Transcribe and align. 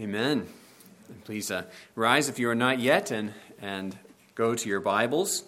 Amen. 0.00 0.46
Please 1.24 1.50
uh, 1.50 1.64
rise 1.96 2.28
if 2.28 2.38
you 2.38 2.48
are 2.48 2.54
not 2.54 2.78
yet 2.78 3.10
and, 3.10 3.34
and 3.60 3.98
go 4.36 4.54
to 4.54 4.68
your 4.68 4.78
Bibles, 4.78 5.42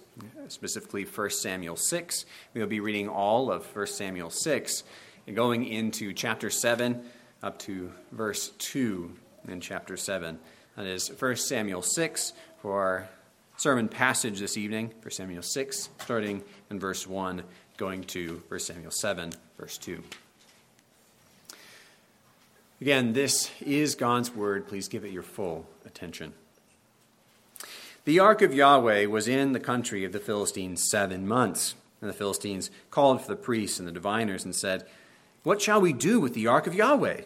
specifically 0.49 1.04
1 1.04 1.30
Samuel 1.30 1.76
6. 1.76 2.26
We'll 2.52 2.67
be 2.67 2.81
reading 2.81 3.08
all 3.08 3.52
of 3.52 3.65
1 3.76 3.86
Samuel 3.86 4.31
6 4.31 4.83
and 5.28 5.36
going 5.36 5.65
into 5.65 6.13
chapter 6.13 6.50
7 6.50 7.00
up 7.44 7.60
to 7.60 7.92
verse 8.11 8.48
2 8.59 9.16
in 9.46 9.61
chapter 9.61 9.96
7. 9.96 10.40
That 10.76 10.86
is 10.86 11.12
1 11.16 11.36
Samuel 11.36 11.82
6 11.82 12.32
for 12.60 12.82
our 12.82 13.08
sermon 13.56 13.86
passage 13.86 14.40
this 14.40 14.56
evening, 14.56 14.92
1 15.02 15.12
Samuel 15.12 15.42
6, 15.42 15.90
starting 16.00 16.42
in 16.70 16.80
verse 16.80 17.06
1, 17.06 17.44
going 17.76 18.02
to 18.02 18.42
1 18.48 18.58
Samuel 18.58 18.90
7, 18.90 19.30
verse 19.56 19.78
2. 19.78 20.02
Again, 22.80 23.12
this 23.12 23.50
is 23.60 23.94
God's 23.94 24.34
word. 24.34 24.66
Please 24.66 24.88
give 24.88 25.04
it 25.04 25.12
your 25.12 25.22
full 25.22 25.66
attention. 25.84 26.32
The 28.06 28.18
ark 28.18 28.41
of 28.41 28.55
Yahweh 28.55 29.05
was 29.05 29.28
in 29.28 29.52
the 29.52 29.60
country 29.60 30.02
of 30.05 30.12
the 30.12 30.18
Philistines 30.18 30.88
seven 30.88 31.28
months. 31.28 31.74
And 32.00 32.08
the 32.08 32.14
Philistines 32.14 32.70
called 32.91 33.20
for 33.20 33.28
the 33.28 33.36
priests 33.36 33.78
and 33.78 33.86
the 33.86 33.92
diviners 33.92 34.45
and 34.45 34.55
said, 34.55 34.86
What 35.42 35.60
shall 35.60 35.80
we 35.80 35.92
do 35.92 36.20
with 36.20 36.32
the 36.32 36.46
ark 36.46 36.66
of 36.66 36.74
Yahweh? 36.74 37.22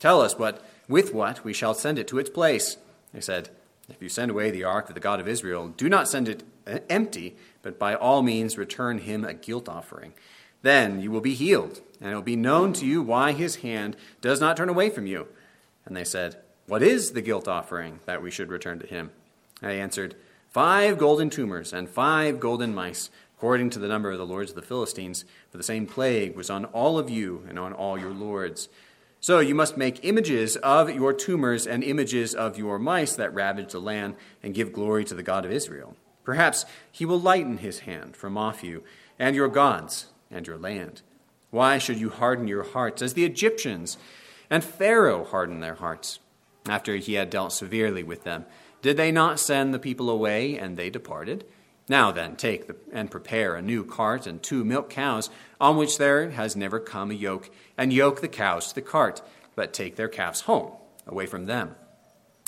Tell 0.00 0.20
us 0.20 0.36
what 0.36 0.64
with 0.88 1.14
what 1.14 1.44
we 1.44 1.52
shall 1.52 1.74
send 1.74 1.98
it 2.00 2.08
to 2.08 2.18
its 2.18 2.30
place. 2.30 2.76
They 3.14 3.20
said, 3.20 3.50
If 3.88 4.02
you 4.02 4.08
send 4.08 4.32
away 4.32 4.50
the 4.50 4.64
ark 4.64 4.88
of 4.88 4.94
the 4.94 5.00
God 5.00 5.20
of 5.20 5.28
Israel, 5.28 5.68
do 5.68 5.88
not 5.88 6.08
send 6.08 6.28
it 6.28 6.42
eh, 6.66 6.80
empty, 6.90 7.36
but 7.62 7.78
by 7.78 7.94
all 7.94 8.22
means 8.22 8.58
return 8.58 8.98
him 8.98 9.24
a 9.24 9.34
guilt 9.34 9.68
offering. 9.68 10.14
Then 10.62 11.00
you 11.00 11.10
will 11.10 11.20
be 11.20 11.34
healed, 11.34 11.80
and 12.00 12.10
it 12.10 12.14
will 12.14 12.22
be 12.22 12.36
known 12.36 12.72
to 12.74 12.86
you 12.86 13.02
why 13.02 13.32
his 13.32 13.56
hand 13.56 13.96
does 14.20 14.40
not 14.40 14.56
turn 14.56 14.68
away 14.68 14.90
from 14.90 15.06
you. 15.06 15.28
And 15.84 15.96
they 15.96 16.04
said, 16.04 16.36
What 16.66 16.82
is 16.82 17.12
the 17.12 17.22
guilt 17.22 17.48
offering 17.48 18.00
that 18.06 18.22
we 18.22 18.30
should 18.30 18.50
return 18.50 18.78
to 18.80 18.86
him? 18.86 19.10
And 19.62 19.70
they 19.70 19.80
answered, 19.80 20.16
Five 20.48 20.98
golden 20.98 21.30
tumors 21.30 21.72
and 21.72 21.88
five 21.88 22.40
golden 22.40 22.74
mice, 22.74 23.10
according 23.36 23.70
to 23.70 23.78
the 23.78 23.88
number 23.88 24.10
of 24.10 24.18
the 24.18 24.26
lords 24.26 24.50
of 24.50 24.56
the 24.56 24.62
Philistines, 24.62 25.24
for 25.50 25.58
the 25.58 25.62
same 25.62 25.86
plague 25.86 26.34
was 26.34 26.50
on 26.50 26.64
all 26.66 26.98
of 26.98 27.08
you 27.08 27.44
and 27.48 27.58
on 27.58 27.72
all 27.72 27.98
your 27.98 28.12
lords. 28.12 28.68
So 29.20 29.40
you 29.40 29.54
must 29.54 29.76
make 29.76 30.04
images 30.04 30.56
of 30.56 30.90
your 30.90 31.12
tumors 31.12 31.66
and 31.66 31.82
images 31.82 32.34
of 32.34 32.56
your 32.56 32.78
mice 32.78 33.16
that 33.16 33.34
ravage 33.34 33.72
the 33.72 33.80
land, 33.80 34.16
and 34.42 34.54
give 34.54 34.72
glory 34.72 35.04
to 35.04 35.14
the 35.14 35.22
God 35.22 35.44
of 35.44 35.52
Israel. 35.52 35.96
Perhaps 36.24 36.66
he 36.90 37.04
will 37.04 37.20
lighten 37.20 37.58
his 37.58 37.80
hand 37.80 38.16
from 38.16 38.36
off 38.36 38.62
you 38.62 38.82
and 39.18 39.34
your 39.34 39.48
gods 39.48 40.06
and 40.30 40.46
your 40.46 40.58
land. 40.58 41.02
Why 41.50 41.78
should 41.78 41.98
you 41.98 42.10
harden 42.10 42.48
your 42.48 42.64
hearts 42.64 43.02
as 43.02 43.14
the 43.14 43.24
Egyptians 43.24 43.96
and 44.50 44.62
Pharaoh 44.62 45.24
hardened 45.24 45.62
their 45.62 45.74
hearts 45.74 46.18
after 46.66 46.96
he 46.96 47.14
had 47.14 47.30
dealt 47.30 47.52
severely 47.52 48.02
with 48.02 48.24
them? 48.24 48.44
Did 48.82 48.96
they 48.96 49.10
not 49.10 49.40
send 49.40 49.72
the 49.72 49.78
people 49.78 50.10
away 50.10 50.58
and 50.58 50.76
they 50.76 50.90
departed? 50.90 51.44
Now 51.88 52.12
then, 52.12 52.36
take 52.36 52.66
the, 52.66 52.76
and 52.92 53.10
prepare 53.10 53.56
a 53.56 53.62
new 53.62 53.82
cart 53.82 54.26
and 54.26 54.42
two 54.42 54.64
milk 54.64 54.90
cows 54.90 55.30
on 55.60 55.78
which 55.78 55.96
there 55.96 56.30
has 56.30 56.54
never 56.54 56.78
come 56.78 57.10
a 57.10 57.14
yoke, 57.14 57.50
and 57.78 57.92
yoke 57.92 58.20
the 58.20 58.28
cows 58.28 58.68
to 58.68 58.74
the 58.74 58.82
cart, 58.82 59.22
but 59.56 59.72
take 59.72 59.96
their 59.96 60.08
calves 60.08 60.42
home, 60.42 60.72
away 61.06 61.24
from 61.24 61.46
them. 61.46 61.74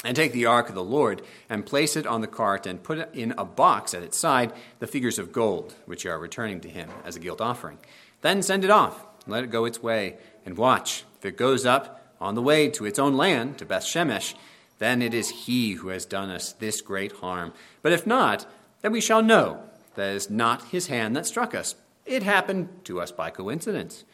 And 0.02 0.16
take 0.16 0.32
the 0.32 0.46
ark 0.46 0.70
of 0.70 0.74
the 0.74 0.82
Lord, 0.82 1.20
and 1.48 1.66
place 1.66 1.94
it 1.94 2.06
on 2.06 2.22
the 2.22 2.26
cart, 2.26 2.66
and 2.66 2.82
put 2.82 3.14
in 3.14 3.34
a 3.36 3.44
box 3.44 3.92
at 3.92 4.02
its 4.02 4.18
side 4.18 4.52
the 4.78 4.86
figures 4.86 5.18
of 5.18 5.32
gold, 5.32 5.74
which 5.84 6.04
you 6.04 6.10
are 6.10 6.18
returning 6.18 6.60
to 6.60 6.70
him 6.70 6.88
as 7.04 7.16
a 7.16 7.20
guilt 7.20 7.40
offering. 7.40 7.78
Then 8.22 8.42
send 8.42 8.64
it 8.64 8.70
off, 8.70 9.04
and 9.24 9.32
let 9.32 9.44
it 9.44 9.50
go 9.50 9.66
its 9.66 9.82
way, 9.82 10.16
and 10.46 10.56
watch. 10.56 11.04
If 11.18 11.26
it 11.26 11.36
goes 11.36 11.66
up 11.66 12.14
on 12.18 12.34
the 12.34 12.42
way 12.42 12.70
to 12.70 12.86
its 12.86 12.98
own 12.98 13.16
land, 13.16 13.58
to 13.58 13.66
Beth 13.66 13.84
Shemesh, 13.84 14.34
then 14.78 15.02
it 15.02 15.12
is 15.12 15.28
he 15.28 15.72
who 15.72 15.88
has 15.88 16.06
done 16.06 16.30
us 16.30 16.52
this 16.52 16.80
great 16.80 17.12
harm. 17.12 17.52
But 17.82 17.92
if 17.92 18.06
not, 18.06 18.46
then 18.80 18.92
we 18.92 19.02
shall 19.02 19.22
know 19.22 19.62
that 19.94 20.12
it 20.12 20.16
is 20.16 20.30
not 20.30 20.68
his 20.68 20.86
hand 20.86 21.14
that 21.16 21.26
struck 21.26 21.54
us. 21.54 21.74
It 22.06 22.22
happened 22.22 22.70
to 22.84 23.02
us 23.02 23.12
by 23.12 23.28
coincidence. 23.28 24.04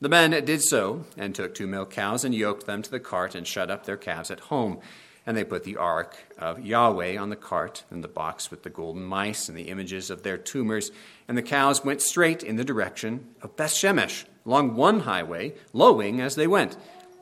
The 0.00 0.08
men 0.08 0.30
did 0.44 0.62
so, 0.62 1.06
and 1.16 1.34
took 1.34 1.54
two 1.54 1.66
milk 1.66 1.90
cows, 1.90 2.24
and 2.24 2.34
yoked 2.34 2.66
them 2.66 2.82
to 2.82 2.90
the 2.90 3.00
cart, 3.00 3.34
and 3.34 3.46
shut 3.46 3.70
up 3.70 3.84
their 3.84 3.96
calves 3.96 4.30
at 4.30 4.40
home. 4.40 4.78
And 5.28 5.36
they 5.36 5.44
put 5.44 5.64
the 5.64 5.76
ark 5.76 6.16
of 6.38 6.64
Yahweh 6.64 7.18
on 7.18 7.28
the 7.28 7.36
cart, 7.36 7.84
and 7.90 8.02
the 8.02 8.08
box 8.08 8.50
with 8.50 8.62
the 8.62 8.70
golden 8.70 9.02
mice, 9.02 9.50
and 9.50 9.58
the 9.58 9.68
images 9.68 10.08
of 10.08 10.22
their 10.22 10.38
tumors. 10.38 10.90
And 11.28 11.36
the 11.36 11.42
cows 11.42 11.84
went 11.84 12.00
straight 12.00 12.42
in 12.42 12.56
the 12.56 12.64
direction 12.64 13.26
of 13.42 13.54
Bethshemesh, 13.54 14.24
along 14.46 14.74
one 14.74 15.00
highway, 15.00 15.52
lowing 15.74 16.22
as 16.22 16.34
they 16.34 16.46
went. 16.46 16.78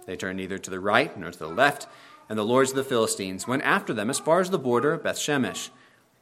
They 0.06 0.15
turned 0.15 0.37
neither 0.37 0.59
to 0.59 0.71
the 0.71 0.78
right 0.78 1.19
nor 1.19 1.33
to 1.33 1.39
the 1.39 1.49
left, 1.49 1.89
and 2.28 2.39
the 2.39 2.45
lords 2.45 2.71
of 2.71 2.77
the 2.77 2.84
Philistines 2.84 3.49
went 3.49 3.65
after 3.65 3.93
them 3.93 4.09
as 4.09 4.21
far 4.21 4.39
as 4.39 4.50
the 4.50 4.59
border 4.59 4.93
of 4.93 5.03
Bethshemesh. 5.03 5.71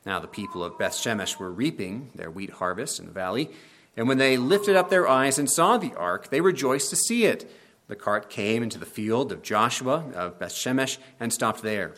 Now 0.06 0.21
the 0.21 0.27
people 0.27 0.65
of 0.65 0.78
Bethshemesh 0.78 1.39
were 1.39 1.53
reaping 1.53 2.11
their 2.15 2.31
wheat 2.31 2.50
harvest 2.50 2.99
in 2.99 3.05
the 3.05 3.12
valley 3.12 3.50
and 3.97 4.09
when 4.09 4.19
they 4.19 4.37
lifted 4.37 4.77
up 4.77 4.91
their 4.91 5.09
eyes 5.09 5.39
and 5.39 5.49
saw 5.49 5.77
the 5.77 5.94
ark, 5.94 6.31
they 6.31 6.41
rejoiced 6.41 6.91
to 6.91 6.97
see 6.97 7.25
it. 7.27 7.50
The 7.87 7.97
cart 7.97 8.31
came 8.31 8.62
into 8.62 8.78
the 8.78 8.87
field 8.87 9.31
of 9.31 9.43
Joshua 9.43 10.05
of 10.15 10.39
Bethshemesh 10.39 10.99
and 11.21 11.33
stopped 11.33 11.62
there. 11.62 11.93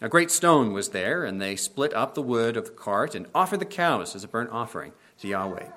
A 0.00 0.08
great 0.08 0.30
stone 0.30 0.72
was 0.72 0.90
there, 0.90 1.24
and 1.24 1.40
they 1.40 1.56
split 1.56 1.94
up 1.94 2.14
the 2.14 2.22
wood 2.22 2.56
of 2.56 2.66
the 2.66 2.70
cart 2.70 3.14
and 3.14 3.26
offered 3.34 3.60
the 3.60 3.66
cows 3.66 4.14
as 4.14 4.24
a 4.24 4.28
burnt 4.28 4.50
offering 4.50 4.92
to 5.20 5.28
Yahweh. 5.28 5.68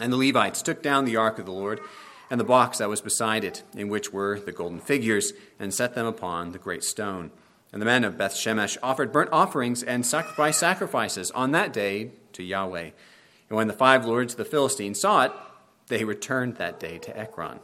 And 0.00 0.12
the 0.12 0.16
Levites 0.16 0.62
took 0.62 0.82
down 0.82 1.04
the 1.04 1.16
ark 1.16 1.38
of 1.38 1.46
the 1.46 1.52
Lord 1.52 1.80
and 2.30 2.38
the 2.38 2.44
box 2.44 2.78
that 2.78 2.88
was 2.88 3.00
beside 3.00 3.44
it, 3.44 3.62
in 3.74 3.88
which 3.88 4.12
were 4.12 4.38
the 4.38 4.52
golden 4.52 4.80
figures, 4.80 5.32
and 5.58 5.72
set 5.72 5.94
them 5.94 6.06
upon 6.06 6.52
the 6.52 6.58
great 6.58 6.84
stone. 6.84 7.30
And 7.72 7.80
the 7.82 7.86
men 7.86 8.04
of 8.04 8.16
Bethshemesh 8.16 8.76
offered 8.82 9.12
burnt 9.12 9.30
offerings 9.32 9.82
and 9.82 10.04
sacrificed 10.04 10.60
sacrifices 10.60 11.30
on 11.32 11.52
that 11.52 11.72
day 11.72 12.12
to 12.32 12.42
Yahweh. 12.42 12.90
And 13.48 13.56
when 13.56 13.68
the 13.68 13.72
five 13.72 14.04
lords 14.04 14.34
of 14.34 14.38
the 14.38 14.44
Philistines 14.44 15.00
saw 15.00 15.24
it, 15.24 15.32
they 15.88 16.04
returned 16.04 16.56
that 16.56 16.78
day 16.78 16.98
to 16.98 17.16
Ekron. 17.16 17.60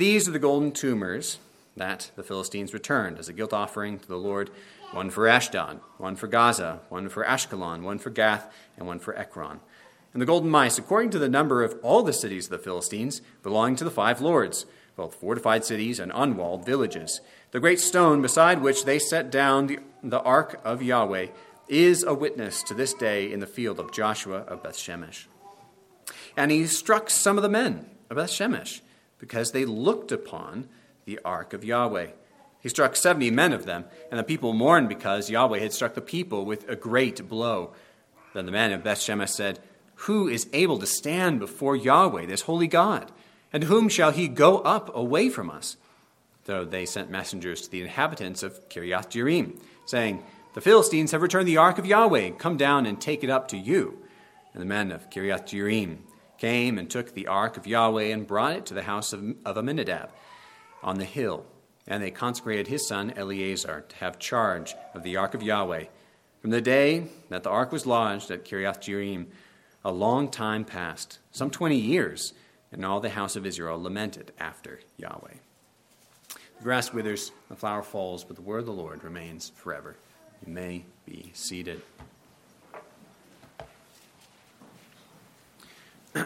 These 0.00 0.26
are 0.26 0.30
the 0.30 0.38
golden 0.38 0.72
tumors 0.72 1.40
that 1.76 2.10
the 2.16 2.22
Philistines 2.22 2.72
returned 2.72 3.18
as 3.18 3.28
a 3.28 3.34
guilt 3.34 3.52
offering 3.52 3.98
to 3.98 4.08
the 4.08 4.16
Lord 4.16 4.48
one 4.92 5.10
for 5.10 5.28
Ashdod, 5.28 5.78
one 5.98 6.16
for 6.16 6.26
Gaza, 6.26 6.80
one 6.88 7.10
for 7.10 7.22
Ashkelon, 7.22 7.82
one 7.82 7.98
for 7.98 8.08
Gath, 8.08 8.50
and 8.78 8.86
one 8.86 8.98
for 8.98 9.14
Ekron. 9.14 9.60
And 10.14 10.22
the 10.22 10.26
golden 10.26 10.48
mice, 10.48 10.78
according 10.78 11.10
to 11.10 11.18
the 11.18 11.28
number 11.28 11.62
of 11.62 11.78
all 11.82 12.02
the 12.02 12.14
cities 12.14 12.46
of 12.46 12.52
the 12.52 12.58
Philistines, 12.64 13.20
belonging 13.42 13.76
to 13.76 13.84
the 13.84 13.90
five 13.90 14.22
lords, 14.22 14.64
both 14.96 15.16
fortified 15.16 15.66
cities 15.66 16.00
and 16.00 16.10
unwalled 16.14 16.64
villages. 16.64 17.20
The 17.50 17.60
great 17.60 17.78
stone 17.78 18.22
beside 18.22 18.62
which 18.62 18.86
they 18.86 18.98
set 18.98 19.30
down 19.30 19.66
the, 19.66 19.80
the 20.02 20.22
ark 20.22 20.62
of 20.64 20.82
Yahweh 20.82 21.26
is 21.68 22.04
a 22.04 22.14
witness 22.14 22.62
to 22.62 22.72
this 22.72 22.94
day 22.94 23.30
in 23.30 23.40
the 23.40 23.46
field 23.46 23.78
of 23.78 23.92
Joshua 23.92 24.44
of 24.48 24.62
Bethshemesh. 24.62 25.26
And 26.38 26.50
he 26.50 26.66
struck 26.68 27.10
some 27.10 27.36
of 27.36 27.42
the 27.42 27.50
men 27.50 27.84
of 28.08 28.16
Bethshemesh 28.16 28.80
because 29.20 29.52
they 29.52 29.64
looked 29.64 30.10
upon 30.10 30.68
the 31.04 31.20
ark 31.24 31.52
of 31.52 31.64
Yahweh. 31.64 32.08
He 32.60 32.68
struck 32.68 32.96
70 32.96 33.30
men 33.30 33.52
of 33.52 33.66
them, 33.66 33.84
and 34.10 34.18
the 34.18 34.24
people 34.24 34.52
mourned 34.52 34.88
because 34.88 35.30
Yahweh 35.30 35.60
had 35.60 35.72
struck 35.72 35.94
the 35.94 36.00
people 36.00 36.44
with 36.44 36.68
a 36.68 36.76
great 36.76 37.28
blow. 37.28 37.72
Then 38.34 38.46
the 38.46 38.52
men 38.52 38.72
of 38.72 38.82
Bethshemesh 38.82 39.30
said, 39.30 39.60
Who 40.06 40.28
is 40.28 40.48
able 40.52 40.78
to 40.78 40.86
stand 40.86 41.38
before 41.38 41.76
Yahweh, 41.76 42.26
this 42.26 42.42
holy 42.42 42.66
God? 42.66 43.12
And 43.52 43.64
whom 43.64 43.88
shall 43.88 44.12
he 44.12 44.28
go 44.28 44.58
up 44.58 44.94
away 44.94 45.28
from 45.28 45.50
us? 45.50 45.76
So 46.46 46.64
they 46.64 46.86
sent 46.86 47.10
messengers 47.10 47.62
to 47.62 47.70
the 47.70 47.82
inhabitants 47.82 48.42
of 48.42 48.68
Kiriath 48.68 49.10
Jearim, 49.10 49.60
saying, 49.86 50.22
the 50.52 50.60
Philistines 50.60 51.12
have 51.12 51.22
returned 51.22 51.46
the 51.46 51.58
ark 51.58 51.78
of 51.78 51.86
Yahweh. 51.86 52.30
Come 52.30 52.56
down 52.56 52.84
and 52.86 53.00
take 53.00 53.22
it 53.22 53.30
up 53.30 53.48
to 53.48 53.56
you. 53.56 53.98
And 54.52 54.60
the 54.60 54.66
men 54.66 54.90
of 54.90 55.08
Kiriath 55.10 55.44
Jearim 55.44 55.98
came 56.40 56.78
and 56.78 56.90
took 56.90 57.14
the 57.14 57.28
ark 57.28 57.56
of 57.56 57.66
Yahweh 57.66 58.06
and 58.06 58.26
brought 58.26 58.56
it 58.56 58.66
to 58.66 58.74
the 58.74 58.82
house 58.82 59.12
of, 59.12 59.36
of 59.44 59.56
Abinadab 59.56 60.10
on 60.82 60.98
the 60.98 61.04
hill. 61.04 61.46
And 61.86 62.02
they 62.02 62.10
consecrated 62.10 62.66
his 62.66 62.88
son 62.88 63.12
Eleazar 63.16 63.84
to 63.88 63.96
have 63.96 64.18
charge 64.18 64.74
of 64.94 65.02
the 65.02 65.16
ark 65.16 65.34
of 65.34 65.42
Yahweh. 65.42 65.84
From 66.40 66.50
the 66.50 66.60
day 66.60 67.06
that 67.28 67.42
the 67.42 67.50
ark 67.50 67.70
was 67.70 67.86
lodged 67.86 68.30
at 68.30 68.44
Kiriath 68.44 68.80
Jearim, 68.80 69.26
a 69.84 69.92
long 69.92 70.28
time 70.28 70.64
passed, 70.64 71.18
some 71.30 71.50
twenty 71.50 71.78
years, 71.78 72.32
and 72.72 72.84
all 72.84 73.00
the 73.00 73.10
house 73.10 73.36
of 73.36 73.46
Israel 73.46 73.82
lamented 73.82 74.32
after 74.38 74.80
Yahweh. 74.96 75.34
The 76.28 76.64
grass 76.64 76.92
withers, 76.92 77.32
the 77.48 77.56
flower 77.56 77.82
falls, 77.82 78.24
but 78.24 78.36
the 78.36 78.42
word 78.42 78.60
of 78.60 78.66
the 78.66 78.72
Lord 78.72 79.02
remains 79.02 79.52
forever. 79.54 79.96
You 80.46 80.52
may 80.52 80.84
be 81.06 81.30
seated. 81.34 81.82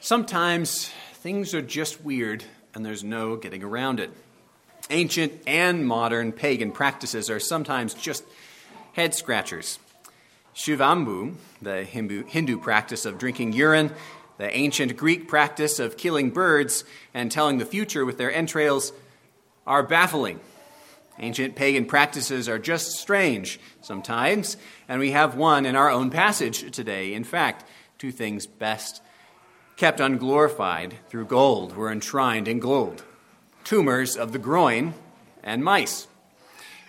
Sometimes 0.00 0.90
things 1.14 1.54
are 1.54 1.62
just 1.62 2.02
weird 2.02 2.44
and 2.74 2.84
there's 2.84 3.04
no 3.04 3.36
getting 3.36 3.62
around 3.62 4.00
it. 4.00 4.10
Ancient 4.90 5.32
and 5.46 5.86
modern 5.86 6.32
pagan 6.32 6.72
practices 6.72 7.30
are 7.30 7.38
sometimes 7.38 7.94
just 7.94 8.24
head 8.94 9.14
scratchers. 9.14 9.78
Shivambu, 10.54 11.34
the 11.62 11.84
Hindu, 11.84 12.24
Hindu 12.24 12.58
practice 12.58 13.06
of 13.06 13.16
drinking 13.18 13.52
urine, 13.52 13.92
the 14.38 14.54
ancient 14.54 14.96
Greek 14.96 15.28
practice 15.28 15.78
of 15.78 15.96
killing 15.96 16.30
birds 16.30 16.84
and 17.14 17.30
telling 17.30 17.58
the 17.58 17.64
future 17.64 18.04
with 18.04 18.18
their 18.18 18.32
entrails, 18.32 18.92
are 19.66 19.82
baffling. 19.82 20.40
Ancient 21.18 21.54
pagan 21.54 21.84
practices 21.84 22.48
are 22.48 22.58
just 22.58 22.92
strange 22.92 23.60
sometimes, 23.80 24.56
and 24.88 24.98
we 24.98 25.10
have 25.10 25.36
one 25.36 25.66
in 25.66 25.76
our 25.76 25.90
own 25.90 26.10
passage 26.10 26.70
today. 26.72 27.14
In 27.14 27.24
fact, 27.24 27.64
two 27.98 28.10
things 28.10 28.46
best 28.46 29.02
kept 29.76 30.00
unglorified 30.00 30.96
through 31.08 31.26
gold 31.26 31.76
were 31.76 31.90
enshrined 31.90 32.48
in 32.48 32.58
gold 32.58 33.04
tumors 33.64 34.16
of 34.16 34.32
the 34.32 34.38
groin 34.38 34.94
and 35.42 35.62
mice. 35.62 36.06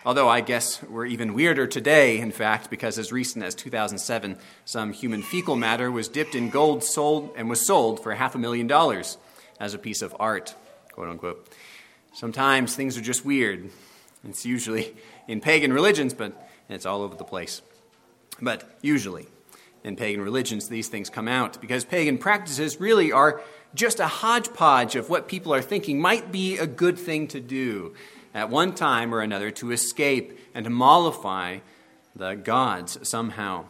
Although 0.06 0.28
I 0.28 0.42
guess 0.42 0.84
we're 0.84 1.06
even 1.06 1.34
weirder 1.34 1.66
today, 1.66 2.20
in 2.20 2.31
fact, 2.31 2.70
because 2.70 2.98
as 3.00 3.12
recent 3.12 3.46
as 3.46 3.56
2007, 3.56 4.38
some 4.66 4.92
human 4.92 5.22
fecal 5.22 5.56
matter 5.56 5.90
was 5.90 6.10
dipped 6.10 6.36
in 6.36 6.50
gold 6.50 6.84
sold 6.84 7.34
and 7.38 7.50
was 7.50 7.66
sold 7.66 8.04
for 8.04 8.14
half 8.14 8.36
a 8.36 8.38
million 8.38 8.68
dollars 8.68 9.18
as 9.60 9.74
a 9.74 9.80
piece 9.80 10.02
of 10.02 10.16
art, 10.20 10.56
quote 10.92 11.08
unquote. 11.08 11.48
Sometimes 12.13 12.75
things 12.75 12.95
are 12.95 13.01
just 13.01 13.25
weird. 13.25 13.71
It's 14.24 14.45
usually 14.45 14.95
in 15.27 15.42
pagan 15.42 15.74
religions, 15.74 16.13
but 16.13 16.48
it's 16.69 16.86
all 16.86 17.01
over 17.01 17.15
the 17.15 17.24
place. 17.24 17.63
But 18.39 18.77
usually 18.81 19.25
in 19.83 19.95
pagan 19.95 20.21
religions, 20.21 20.69
these 20.69 20.88
things 20.88 21.10
come 21.10 21.27
out 21.27 21.60
because 21.60 21.83
pagan 21.83 22.19
practices 22.19 22.80
really 22.80 23.12
are 23.12 23.42
just 23.74 24.00
a 24.00 24.07
hodgepodge 24.07 24.95
of 24.95 25.10
what 25.10 25.27
people 25.27 25.54
are 25.56 25.62
thinking 25.62 26.00
might 26.00 26.31
be 26.31 26.57
a 26.60 26.68
good 26.68 27.00
thing 27.00 27.27
to 27.30 27.39
do 27.39 27.95
at 28.33 28.50
one 28.50 28.75
time 28.75 29.13
or 29.13 29.21
another 29.21 29.50
to 29.50 29.71
escape 29.71 30.39
and 30.54 30.65
to 30.65 30.69
mollify 30.69 31.57
the 32.15 32.36
gods 32.36 33.00
somehow. 33.01 33.65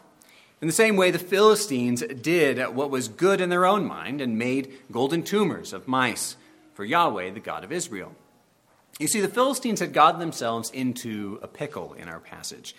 In 0.61 0.67
the 0.67 0.73
same 0.73 0.97
way, 0.97 1.11
the 1.11 1.19
Philistines 1.19 2.03
did 2.21 2.59
what 2.75 2.89
was 2.89 3.07
good 3.07 3.39
in 3.39 3.49
their 3.49 3.65
own 3.65 3.85
mind 3.85 4.19
and 4.19 4.37
made 4.37 4.73
golden 4.91 5.23
tumors 5.23 5.71
of 5.71 5.87
mice 5.87 6.35
for 6.73 6.83
Yahweh, 6.83 7.31
the 7.31 7.39
God 7.39 7.63
of 7.63 7.71
Israel. 7.71 8.13
You 8.99 9.07
see, 9.07 9.21
the 9.21 9.27
Philistines 9.27 9.79
had 9.79 9.93
gotten 9.93 10.19
themselves 10.19 10.69
into 10.69 11.39
a 11.41 11.47
pickle 11.47 11.93
in 11.93 12.07
our 12.07 12.19
passage. 12.19 12.75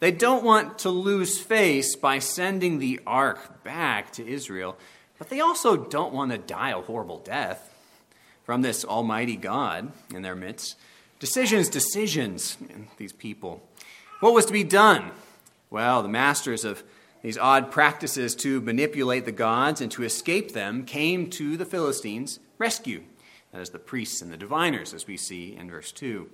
They 0.00 0.12
don't 0.12 0.44
want 0.44 0.80
to 0.80 0.90
lose 0.90 1.40
face 1.40 1.96
by 1.96 2.18
sending 2.18 2.78
the 2.78 3.00
ark 3.06 3.64
back 3.64 4.12
to 4.12 4.26
Israel, 4.26 4.76
but 5.18 5.28
they 5.28 5.40
also 5.40 5.76
don't 5.76 6.12
want 6.12 6.30
to 6.30 6.38
die 6.38 6.70
a 6.70 6.80
horrible 6.80 7.18
death 7.18 7.74
from 8.44 8.62
this 8.62 8.84
almighty 8.84 9.36
God 9.36 9.90
in 10.14 10.22
their 10.22 10.36
midst. 10.36 10.76
Decisions, 11.18 11.68
decisions, 11.68 12.56
these 12.96 13.12
people. 13.12 13.62
What 14.20 14.34
was 14.34 14.46
to 14.46 14.52
be 14.52 14.64
done? 14.64 15.10
Well, 15.70 16.02
the 16.02 16.08
masters 16.08 16.64
of 16.64 16.84
these 17.22 17.36
odd 17.36 17.72
practices 17.72 18.36
to 18.36 18.60
manipulate 18.60 19.24
the 19.24 19.32
gods 19.32 19.80
and 19.80 19.90
to 19.92 20.04
escape 20.04 20.52
them 20.52 20.84
came 20.84 21.28
to 21.30 21.56
the 21.56 21.64
Philistines' 21.64 22.38
rescue. 22.58 23.02
That 23.52 23.60
is, 23.60 23.70
the 23.70 23.78
priests 23.78 24.20
and 24.20 24.32
the 24.32 24.36
diviners, 24.36 24.92
as 24.92 25.06
we 25.06 25.16
see 25.16 25.56
in 25.56 25.70
verse 25.70 25.92
2. 25.92 26.28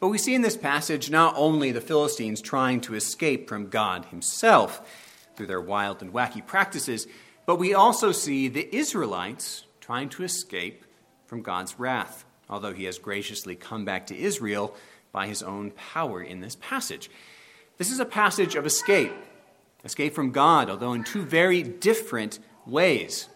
But 0.00 0.08
we 0.08 0.18
see 0.18 0.34
in 0.34 0.42
this 0.42 0.56
passage 0.56 1.10
not 1.10 1.34
only 1.36 1.72
the 1.72 1.80
Philistines 1.80 2.40
trying 2.40 2.80
to 2.82 2.94
escape 2.94 3.48
from 3.48 3.68
God 3.68 4.06
Himself 4.06 5.26
through 5.36 5.46
their 5.46 5.60
wild 5.60 6.02
and 6.02 6.12
wacky 6.12 6.44
practices, 6.44 7.06
but 7.44 7.56
we 7.56 7.74
also 7.74 8.12
see 8.12 8.48
the 8.48 8.74
Israelites 8.74 9.64
trying 9.80 10.08
to 10.10 10.24
escape 10.24 10.84
from 11.26 11.42
God's 11.42 11.78
wrath 11.78 12.24
although 12.48 12.72
he 12.72 12.84
has 12.84 12.98
graciously 12.98 13.56
come 13.56 13.84
back 13.84 14.06
to 14.06 14.16
Israel 14.16 14.74
by 15.12 15.26
his 15.26 15.42
own 15.42 15.70
power 15.72 16.22
in 16.22 16.40
this 16.40 16.56
passage. 16.56 17.10
This 17.78 17.90
is 17.90 18.00
a 18.00 18.04
passage 18.04 18.54
of 18.54 18.66
escape, 18.66 19.12
escape 19.84 20.14
from 20.14 20.30
God, 20.30 20.70
although 20.70 20.92
in 20.92 21.04
two 21.04 21.22
very 21.22 21.62
different 21.62 22.38
ways, 22.66 23.28